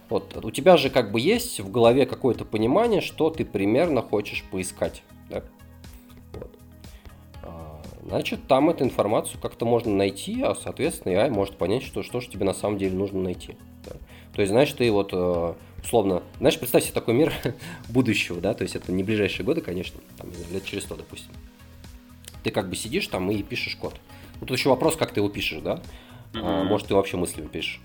[0.09, 4.43] вот у тебя же как бы есть в голове какое-то понимание, что ты примерно хочешь
[4.49, 5.39] поискать, да.
[5.39, 5.43] А,
[8.03, 12.29] Значит, там эту информацию как-то можно найти, а, соответственно, AI может понять, что, что же
[12.29, 13.55] тебе на самом деле нужно найти.
[13.85, 13.91] да.
[14.33, 17.33] То есть, знаешь, ты вот, э, условно, знаешь, представь себе такой мир
[17.89, 20.95] будущего, да, то есть это не ближайшие годы, конечно, там, не знаю, лет через сто,
[20.95, 21.31] допустим.
[22.43, 23.93] Ты как бы сидишь там и пишешь код.
[24.39, 25.81] Ну, тут еще вопрос, как ты его пишешь, да?
[26.33, 26.67] А, Мгм.
[26.67, 27.81] может, ты вообще мыслями пишешь.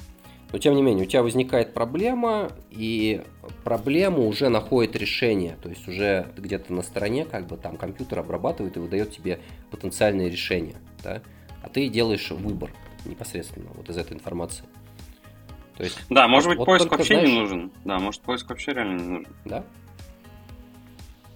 [0.53, 3.23] Но, тем не менее, у тебя возникает проблема, и
[3.65, 5.57] проблема уже находит решение.
[5.63, 9.41] То есть уже где-то на стороне, как бы там компьютер обрабатывает и выдает тебе
[9.71, 11.21] потенциальные решения, да?
[11.63, 12.71] А ты делаешь выбор
[13.05, 14.65] непосредственно вот из этой информации.
[15.77, 17.73] То есть, Да, может быть, вот поиск только, вообще не знаешь- нужен.
[17.85, 19.27] Да, может, поиск вообще реально не нужен.
[19.45, 19.65] да?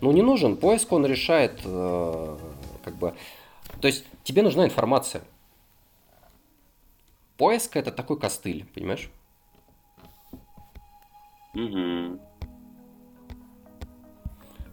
[0.00, 0.56] Ну, не нужен.
[0.56, 2.38] Поиск, он решает, э,
[2.84, 3.14] как бы...
[3.82, 5.22] То есть, тебе нужна информация.
[7.41, 9.09] Поиск– это такой костыль, понимаешь?
[11.55, 12.20] Мгм.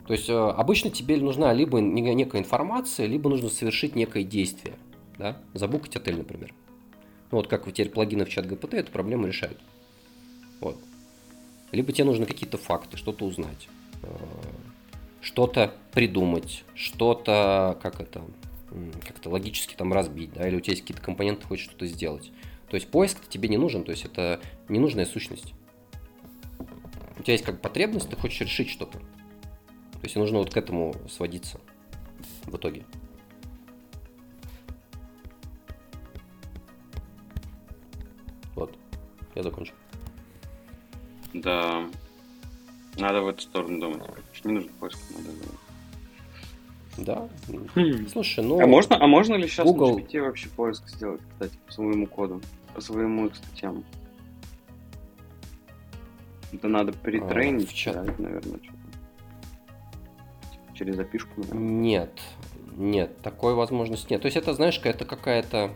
[0.06, 4.76] То есть, э, обычно тебе нужна либо не- некая информация, либо нужно совершить некое действие.
[5.18, 6.54] да, забукать отель, например.
[7.32, 9.60] Ну, вот как теперь плагины в чат ГПТ эту проблему решают.
[10.60, 10.78] Вот.
[11.72, 13.68] Либо тебе нужны какие-то факты, что-то узнать,
[14.04, 14.08] э,
[15.22, 18.22] что-то придумать, что-то, как это,
[19.08, 22.32] как-то логически там разбить, да, или у тебя есть какие-то компоненты, хочешь что-то сделать.
[22.70, 25.54] То есть поиск тебе не нужен, то есть это ненужная сущность.
[27.18, 29.00] У тебя есть как потребность, ты хочешь решить что-то.
[29.00, 31.60] То есть нужно вот к этому сводиться
[32.44, 32.86] в итоге.
[38.56, 38.78] Вот,
[39.36, 39.74] я закончил.
[41.34, 41.90] Да.
[42.98, 44.04] Надо в эту сторону думать.
[44.44, 45.30] Не нужно поиск, надо
[46.98, 47.30] Да.
[47.76, 48.08] Хм.
[48.12, 48.60] Слушай, ну...
[48.60, 49.98] А можно, а можно ли сейчас Google...
[49.98, 52.42] на GPT вообще поиск сделать, кстати, по своему коду,
[52.74, 53.84] по своему статьям?
[56.52, 58.06] Это надо перетрейнить, а, в чат.
[58.06, 58.78] Да, наверное, что-то.
[60.74, 61.62] Через запишку, наверное.
[61.62, 62.22] Нет,
[62.76, 64.22] нет, такой возможности нет.
[64.22, 65.72] То есть это, знаешь, это какая-то...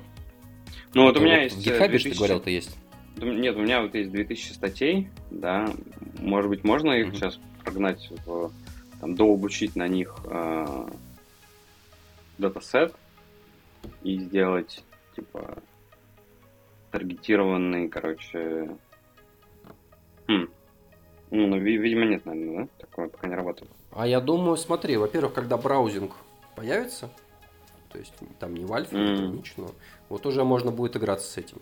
[0.93, 1.57] Ну вот у меня вот есть...
[1.57, 2.09] В GitHub, 2000...
[2.09, 2.77] ты говорил, то есть?
[3.17, 5.69] Нет, у меня вот есть 2000 статей, да,
[6.19, 7.15] может быть, можно их mm-hmm.
[7.15, 8.51] сейчас прогнать, в,
[8.99, 10.87] там, дообучить на них э,
[12.41, 12.93] датасет
[14.03, 14.83] и сделать,
[15.15, 15.57] типа,
[16.91, 18.75] таргетированный, короче...
[20.27, 20.49] Хм.
[21.31, 22.67] Ну, ну, видимо, нет, наверное, да?
[22.79, 23.71] Такое пока не работает.
[23.91, 26.13] А я думаю, смотри, во-первых, когда браузинг
[26.55, 27.09] появится,
[27.89, 29.37] то есть там не в альфе, mm.
[29.37, 29.71] ничего,
[30.09, 31.61] вот уже можно будет играться с этим.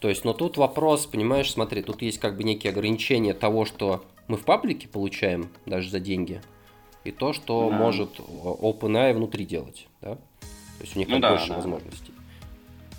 [0.00, 4.04] То есть, но тут вопрос, понимаешь, смотри, тут есть как бы некие ограничения того, что
[4.28, 6.40] мы в паблике получаем даже за деньги,
[7.06, 7.76] и то, что да.
[7.76, 10.16] может OpenAI внутри делать, да?
[10.16, 11.56] То есть у них ну, да, больше да.
[11.56, 12.12] возможностей.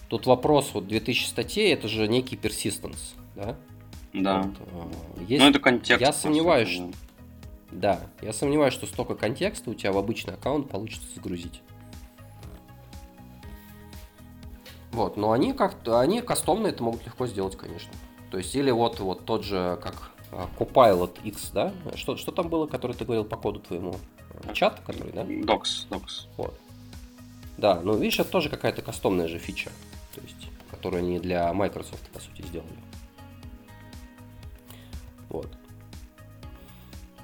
[0.09, 3.57] Тут вопрос, вот 2000 статей, это же некий persistence, да?
[4.13, 4.41] Да.
[4.71, 4.87] Вот,
[5.17, 5.43] э, есть...
[5.43, 6.01] Ну, это контекст.
[6.01, 6.91] Я сомневаюсь, что...
[7.71, 11.61] Да, я сомневаюсь, что столько контекста у тебя в обычный аккаунт получится загрузить.
[14.91, 17.91] Вот, но они как-то, они кастомно это могут легко сделать, конечно.
[18.31, 21.73] То есть, или вот, вот тот же, как Copilot X, да?
[21.95, 23.95] Что, что там было, который ты говорил по коду твоему?
[24.53, 25.23] Чат, который, да?
[25.23, 26.27] Docs, Docs.
[26.37, 26.59] Вот.
[27.57, 29.71] Да, ну видишь, это тоже какая-то кастомная же фича,
[30.13, 32.69] то есть, которую они для Microsoft, по сути, сделали.
[35.29, 35.49] Вот.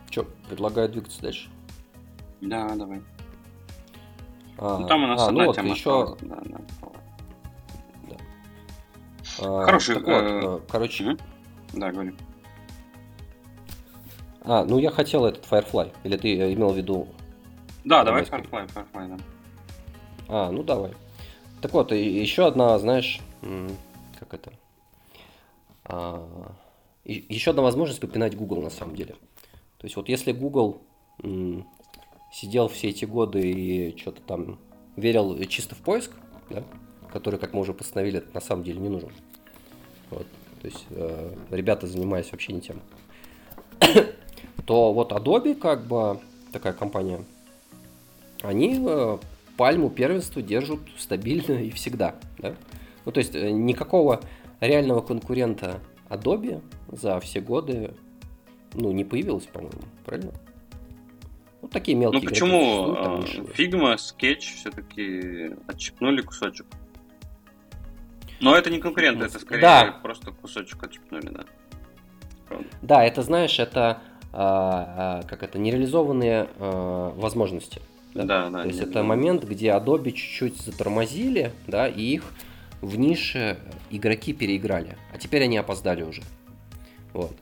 [0.10, 1.50] Че, предлагаю двигаться дальше?
[2.42, 3.02] Да, давай.
[4.58, 6.16] А, ну, там у нас а, ну вот, еще...
[6.22, 6.62] Да, да.
[9.42, 9.96] А, Хороший.
[9.96, 11.12] Так вот, э, короче.
[11.12, 11.20] Угу.
[11.74, 12.14] Да, говори.
[14.44, 15.92] А, ну я хотел этот Firefly.
[16.04, 17.08] Или ты э, имел в виду?
[17.86, 19.18] Да, давай Firefly, Firefly, да.
[20.28, 20.92] А, ну давай.
[21.62, 23.22] Так вот, еще одна, знаешь,
[24.20, 24.52] как это?
[25.86, 26.54] А,
[27.06, 29.14] еще одна возможность попинать Google на самом деле.
[29.78, 30.82] То есть вот если Google
[32.32, 34.60] сидел все эти годы и что-то там
[34.96, 36.12] верил чисто в поиск,
[36.50, 36.64] да,
[37.12, 39.12] который, как мы уже постановили, на самом деле не нужен.
[40.10, 40.28] Вот.
[40.62, 42.82] То есть э, ребята, занимаясь вообще не тем.
[44.66, 46.20] То вот Adobe, как бы
[46.52, 47.24] такая компания,
[48.42, 49.18] они э,
[49.58, 52.16] пальму первенства держат стабильно и всегда.
[52.38, 52.56] Да?
[53.06, 54.22] Ну, то есть э, никакого
[54.60, 56.62] реального конкурента Adobe
[56.92, 57.94] за все годы
[58.74, 60.32] ну, не появилось, по-моему, правильно?
[61.62, 62.22] Вот такие мелкие.
[62.22, 62.96] Ну почему
[63.56, 66.66] Figma, Sketch все-таки отщипнули кусочек?
[68.42, 70.00] Но это не конкурент, это скорее да.
[70.04, 71.46] просто кусочек отщипнули, да.
[72.48, 72.68] Правда.
[72.82, 74.02] Да, это знаешь, это
[74.34, 77.82] как это нереализованные а, возможности.
[78.16, 78.50] Да, да.
[78.50, 82.24] да То есть это момент, где Adobe чуть-чуть затормозили, да, и их
[82.82, 83.60] в нише
[83.92, 86.24] игроки переиграли, а теперь они опоздали уже.
[87.14, 87.36] Вот.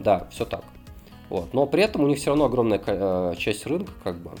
[0.00, 0.64] Да, все так.
[1.28, 1.52] Вот.
[1.52, 4.32] Но при этом у них все равно огромная часть рынка, как бы,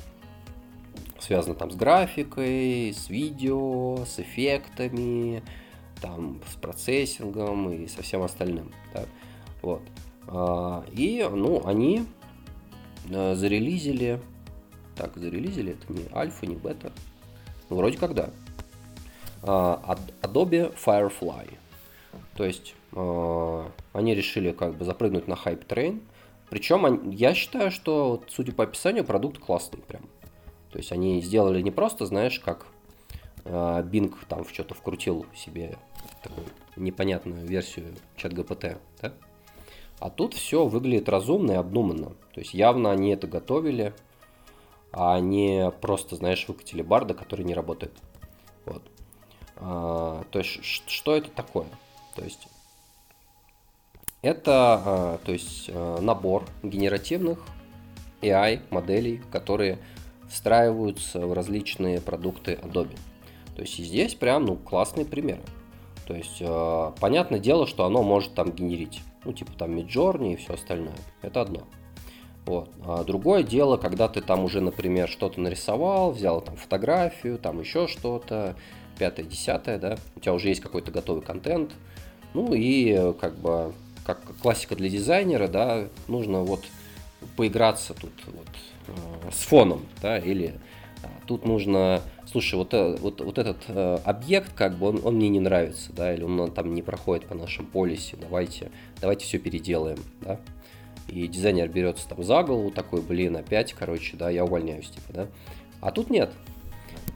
[1.20, 5.42] связана там с графикой, с видео, с эффектами,
[6.00, 8.72] там с процессингом и со всем остальным.
[8.94, 9.04] Да?
[9.62, 9.82] Вот.
[10.30, 12.04] А, и, ну, они
[13.08, 14.20] э, зарелизили,
[14.94, 16.92] так, зарелизили, это не альфа, не бета,
[17.70, 18.30] ну, вроде как да,
[19.42, 21.54] а, Adobe Firefly.
[22.36, 26.02] То есть а, они решили как бы запрыгнуть на хайп трейн.
[26.50, 30.02] Причем я считаю, что, судя по описанию, продукт классный прям.
[30.70, 32.66] То есть они сделали не просто, знаешь, как
[33.44, 35.76] Bing там в что-то вкрутил себе
[36.22, 39.12] такую непонятную версию чат ГПТ, да?
[40.00, 42.10] А тут все выглядит разумно и обдуманно.
[42.32, 43.94] То есть явно они это готовили,
[44.92, 47.92] а не просто, знаешь, выкатили барда, который не работает.
[48.64, 48.82] Вот.
[49.56, 51.66] А, то есть, что это такое?
[52.14, 52.48] То есть,
[54.22, 54.52] это
[54.84, 57.40] а, то есть, а, набор генеративных
[58.22, 59.78] AI моделей, которые
[60.28, 62.96] встраиваются в различные продукты Adobe.
[63.56, 65.40] То есть и здесь прям ну, классные примеры.
[66.06, 69.00] То есть, э, понятное дело, что оно может там генерить.
[69.24, 70.96] Ну, типа там Midjourney и все остальное.
[71.22, 71.64] Это одно.
[72.46, 72.70] Вот.
[72.84, 77.86] А другое дело, когда ты там уже, например, что-то нарисовал, взял там фотографию, там еще
[77.86, 78.56] что-то,
[78.98, 81.72] пятое, десятое, да, у тебя уже есть какой-то готовый контент,
[82.34, 83.72] ну и как бы,
[84.04, 86.64] как классика для дизайнера, да, нужно вот
[87.36, 88.48] поиграться тут вот
[88.88, 90.54] э, с фоном, да, или
[91.02, 95.16] а, тут нужно, слушай, вот, э, вот, вот этот э, объект, как бы, он, он
[95.16, 98.70] мне не нравится, да, или он там не проходит по нашим полисе, давайте,
[99.00, 100.38] давайте все переделаем, да,
[101.08, 105.26] и дизайнер берется там за голову, такой, блин, опять, короче, да, я увольняюсь, типа, да.
[105.80, 106.30] А тут нет.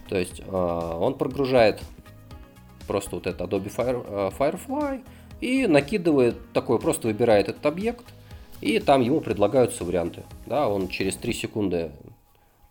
[0.08, 1.82] То есть э, он прогружает
[2.86, 5.04] просто вот это Adobe Fire, э, Firefly
[5.40, 8.04] и накидывает такой, просто выбирает этот объект,
[8.60, 10.22] и там ему предлагаются варианты.
[10.46, 11.90] Да, он через 3 секунды,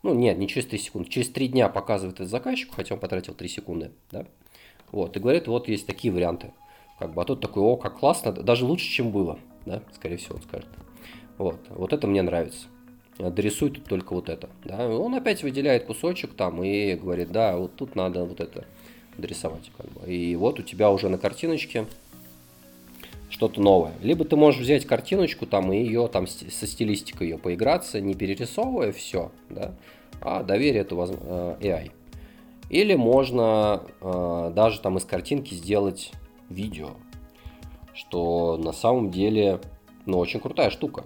[0.04, 3.34] ну нет, не через 3 секунды, через 3 дня показывает это заказчику, хотя он потратил
[3.34, 4.26] 3 секунды, да,
[4.92, 6.52] вот, и говорит, вот есть такие варианты.
[7.00, 10.36] Как бы, а тот такой, о, как классно, даже лучше, чем было, да, скорее всего,
[10.36, 10.70] он скажет.
[11.38, 12.68] Вот, вот это мне нравится.
[13.18, 14.50] Дорисуй тут только вот это.
[14.64, 14.88] Да?
[14.88, 18.66] Он опять выделяет кусочек там и говорит, да, вот тут надо вот это
[19.18, 19.72] дорисовать.
[19.78, 20.12] Как бы.
[20.12, 21.86] И вот у тебя уже на картиночке
[23.32, 23.94] что-то новое.
[24.02, 28.92] Либо ты можешь взять картиночку там и ее там со стилистикой ее поиграться, не перерисовывая
[28.92, 29.74] все, да,
[30.22, 31.92] а доверие это э, AI.
[32.70, 36.12] Или можно э, даже там из картинки сделать
[36.50, 36.92] видео,
[37.94, 39.60] что на самом деле,
[40.06, 41.06] ну, очень крутая штука.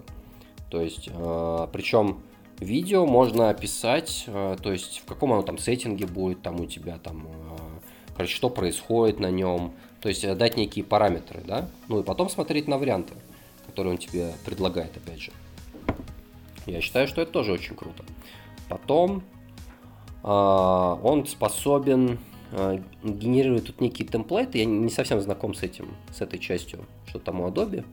[0.70, 2.22] То есть, э, причем
[2.58, 6.98] видео можно описать, э, то есть в каком оно там сеттинге будет там у тебя
[6.98, 12.02] там, э, короче, что происходит на нем, то есть дать некие параметры, да, ну и
[12.02, 13.14] потом смотреть на варианты,
[13.66, 15.32] которые он тебе предлагает, опять же.
[16.66, 18.04] Я считаю, что это тоже очень круто.
[18.68, 19.22] Потом
[20.22, 22.18] он способен
[23.02, 24.58] генерировать тут некие темплейты.
[24.58, 27.84] Я не совсем знаком с этим, с этой частью, что там у Adobe.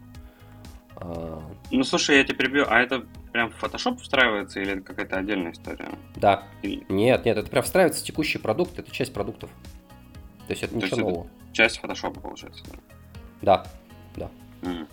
[0.95, 1.41] А,
[1.71, 5.51] ну, слушай, я тебя перебью, а это прям в Photoshop встраивается или это какая-то отдельная
[5.51, 5.89] история?
[6.15, 6.43] Да.
[6.61, 6.85] Или...
[6.89, 9.49] Нет, нет, это прям встраивается в текущий продукт, это часть продуктов.
[10.47, 11.25] То есть это То ничего есть нового.
[11.25, 12.63] Это часть Photoshop, получается.
[13.41, 13.65] Да,
[14.15, 14.29] да.
[14.61, 14.87] Mm.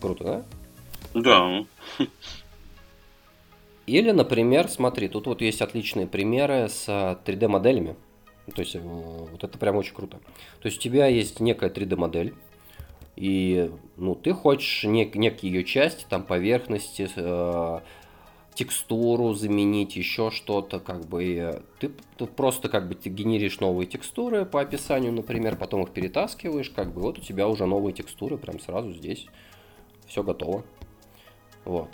[0.00, 0.44] Круто, да?
[1.14, 1.66] Да.
[3.86, 7.96] Или, например, смотри, тут вот есть отличные примеры с 3D-моделями.
[8.54, 10.18] То есть вот это прям очень круто.
[10.60, 12.34] То есть у тебя есть некая 3D-модель,
[13.16, 17.80] и ну, ты хочешь нек- некие ее части, там поверхности, э,
[18.60, 24.44] текстуру заменить, еще что-то, как бы ты, ты просто как бы ты генеришь новые текстуры
[24.44, 28.60] по описанию, например, потом их перетаскиваешь, как бы вот у тебя уже новые текстуры прям
[28.60, 29.28] сразу здесь,
[30.06, 30.62] все готово.
[31.64, 31.88] Вот.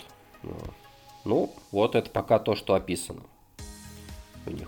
[1.23, 3.21] Ну, вот это пока то, что описано
[4.45, 4.67] у них.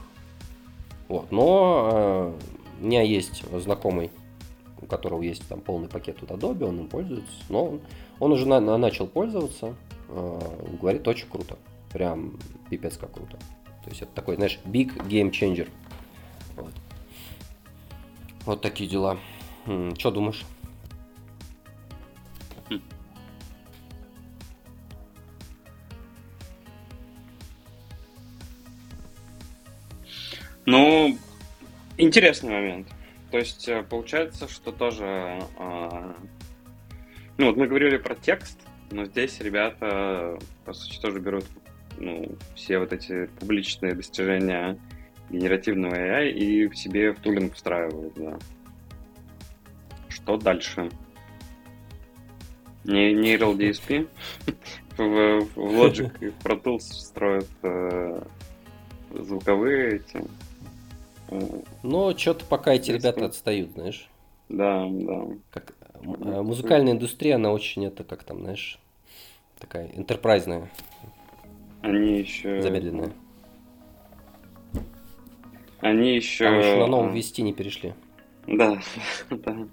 [1.09, 1.33] Вот.
[1.33, 4.09] Но э, у меня есть знакомый
[4.81, 7.81] у которого есть там полный пакет от Adobe, он им пользуется, но он,
[8.21, 9.75] он уже на, начал пользоваться,
[10.07, 10.39] э,
[10.79, 11.57] говорит, очень круто,
[11.91, 12.37] прям
[12.69, 13.37] пипец как круто.
[13.83, 15.69] То есть это такой, знаешь, big game changer.
[16.55, 16.73] Вот,
[18.45, 19.17] вот такие дела.
[19.97, 20.45] Что думаешь?
[30.65, 31.17] Ну,
[31.97, 32.87] интересный момент.
[33.31, 35.41] То есть э, получается, что тоже...
[35.57, 36.15] А,
[37.37, 38.59] ну, вот мы говорили про текст,
[38.91, 41.45] но здесь ребята, по сути, тоже берут
[41.99, 44.77] ну, все вот эти публичные достижения
[45.29, 48.39] генеративного AI и в себе в тулинг встраивают, да.
[50.07, 50.89] Что дальше?
[52.83, 54.07] Не Neural DSP
[54.97, 58.21] в, в Logic и в Pro Tools строят э,
[59.11, 60.23] звуковые эти
[61.83, 64.09] но что-то пока эти ребята отстают, знаешь.
[64.49, 65.27] Да, да.
[65.51, 68.79] Как, э, музыкальная индустрия, она очень, это как там, знаешь,
[69.59, 70.71] такая интерпрайзная.
[71.81, 72.61] Они еще...
[72.61, 73.11] Замедленная.
[75.79, 76.45] Они еще...
[76.45, 77.93] Там еще на новом вести не перешли.
[78.47, 78.79] Да,
[79.29, 79.67] да.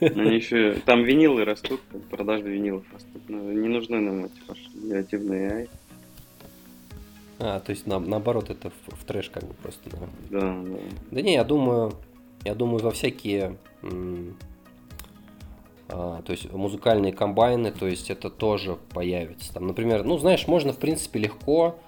[0.00, 0.74] Они еще...
[0.84, 3.22] Там винилы растут, продажи винилов растут.
[3.28, 5.68] Но не нужны нам эти ваши негативные AI.
[7.38, 9.98] А, то есть на, наоборот, это в, в трэш как бы просто, да?
[10.30, 10.78] Да, да.
[11.10, 11.92] Да не, я думаю,
[12.44, 14.32] я думаю, во всякие а,
[15.88, 19.52] то есть музыкальные комбайны, то есть это тоже появится.
[19.54, 21.78] Там, например, ну знаешь, можно в принципе легко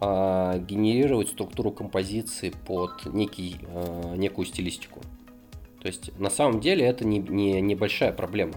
[0.00, 5.00] а, генерировать структуру композиции под некий, а, некую стилистику.
[5.80, 8.54] То есть на самом деле это не, не небольшая проблема.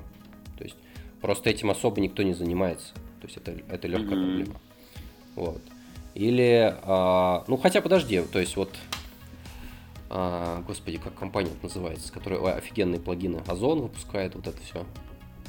[0.58, 0.76] То есть
[1.20, 2.94] просто этим особо никто не занимается.
[3.22, 4.26] То есть это, это легкая mm-hmm.
[4.26, 4.60] проблема.
[5.36, 5.62] Вот.
[6.14, 8.70] Или, а, ну хотя подожди, то есть вот,
[10.14, 14.86] а, господи, как компания называется, которая ой, офигенные плагины, Озон выпускает, вот это все,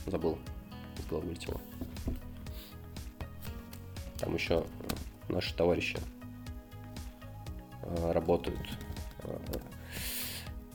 [0.07, 0.39] забыл,
[0.97, 1.61] из головы вылетело.
[4.21, 4.65] Там еще
[5.29, 5.99] наши товарищи
[7.83, 8.79] а, работают.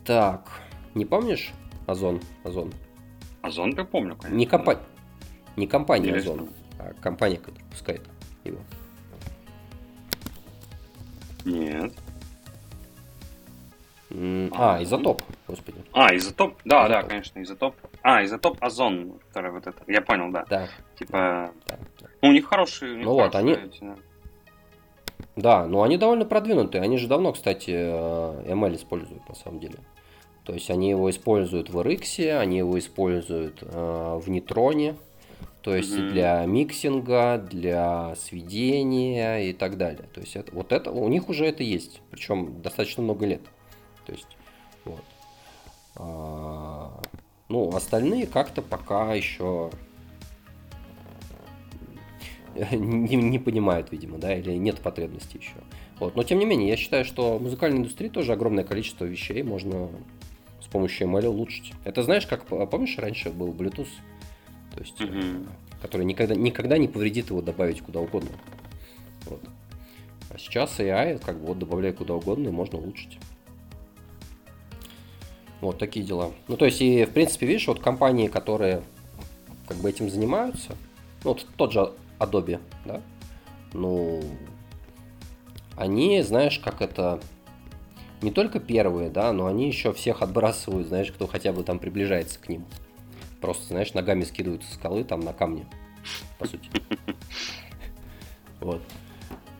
[0.03, 0.51] Так,
[0.93, 1.53] не помнишь
[1.85, 2.19] Озон?
[2.43, 2.73] Озон.
[3.41, 4.35] Озон я помню, конечно.
[4.35, 4.81] Не, компа...
[5.55, 8.05] не компания Озон, а компания, которая выпускает
[8.43, 8.59] его.
[11.45, 11.93] Нет.
[14.51, 15.77] А, изотоп, господи.
[15.93, 16.55] А, изотоп?
[16.65, 16.89] Да, изотоп.
[16.89, 17.75] да, конечно, изотоп.
[18.01, 19.77] А, изотоп озон, второй вот это.
[19.85, 20.45] Я понял, да.
[20.49, 20.67] Да.
[20.97, 21.51] Типа.
[21.67, 22.07] Да, да.
[22.23, 22.93] Ну, у них хорошие.
[22.93, 23.51] У них ну вот, они.
[23.53, 23.95] Эти, да.
[25.35, 26.81] да, ну они довольно продвинутые.
[26.81, 29.75] Они же давно, кстати, э, ML используют, на самом деле.
[30.43, 34.95] То есть они его используют в RX, они его используют э, в Нейтроне,
[35.61, 36.09] то есть mm-hmm.
[36.09, 40.05] для миксинга, для сведения и так далее.
[40.13, 43.41] То есть это, вот это у них уже это есть, причем достаточно много лет.
[44.07, 44.37] То есть
[44.85, 45.03] вот.
[45.97, 47.01] А,
[47.49, 49.69] ну остальные как-то пока еще
[52.71, 55.55] не, не понимают, видимо, да, или нет потребности еще.
[55.99, 56.15] Вот.
[56.15, 59.89] Но тем не менее, я считаю, что в музыкальной индустрии тоже огромное количество вещей можно
[60.61, 61.73] с помощью ML улучшить.
[61.83, 63.89] Это знаешь, как помнишь, раньше был Bluetooth?
[64.73, 65.47] То есть, mm-hmm.
[65.81, 68.31] который никогда, никогда не повредит его добавить куда угодно.
[69.25, 69.41] Вот.
[70.29, 73.17] А сейчас AI как бы вот добавляй куда угодно и можно улучшить.
[75.61, 76.31] Вот такие дела.
[76.47, 78.83] Ну, то есть, и в принципе, видишь, вот компании, которые
[79.67, 80.75] как бы этим занимаются,
[81.23, 83.01] ну, вот тот же Adobe, да,
[83.73, 84.21] ну,
[85.75, 87.19] они, знаешь, как это,
[88.21, 92.39] не только первые, да, но они еще всех отбрасывают, знаешь, кто хотя бы там приближается
[92.39, 92.65] к ним.
[93.41, 95.65] Просто, знаешь, ногами скидывают со скалы там на камни,
[96.39, 96.69] по сути.
[98.59, 98.81] Вот.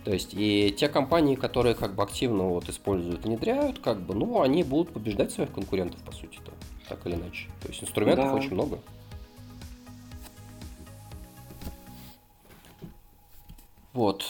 [0.07, 4.41] То есть и те компании, которые как бы активно вот используют, внедряют, как бы, ну,
[4.41, 6.53] они будут побеждать своих конкурентов, по сути-то,
[6.87, 7.49] так или иначе.
[7.61, 8.33] То есть инструментов да.
[8.35, 8.79] очень много.
[13.91, 14.23] Вот.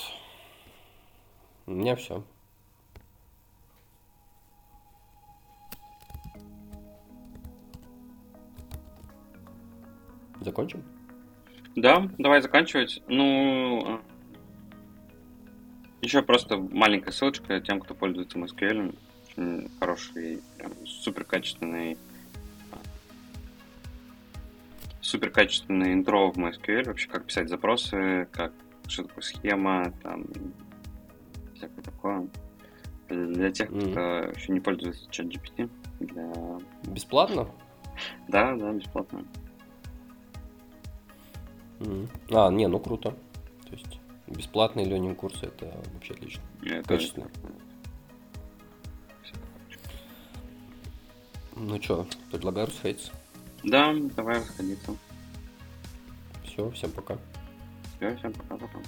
[1.67, 2.23] У меня все.
[10.41, 10.83] Закончим?
[11.75, 13.03] Да, давай заканчивать.
[13.07, 14.01] Ну,
[16.01, 18.95] еще просто маленькая ссылочка тем, кто пользуется MySQL.
[19.37, 21.97] Очень хороший, прям супер качественный
[25.07, 28.51] супер качественный интро в MySQL, вообще как писать запросы, как
[28.87, 30.25] что такое схема, там
[31.55, 32.27] всякое такое.
[33.09, 33.91] Для тех, mm-hmm.
[33.91, 34.01] кто
[34.37, 35.69] еще не пользуется ChatGPT.
[36.01, 36.33] Для...
[36.91, 37.47] Бесплатно?
[38.27, 39.23] Да, да, бесплатно.
[41.79, 42.07] Mm-hmm.
[42.31, 43.15] А, не, ну круто.
[44.27, 46.41] Бесплатные ленинг курсы это вообще отлично.
[46.63, 47.29] Это Качественно.
[51.55, 53.11] Ну что, предлагаю расходиться.
[53.63, 54.95] Да, давай расходиться.
[56.43, 57.17] Все, всем пока.
[57.95, 58.79] Все, всем пока-пока.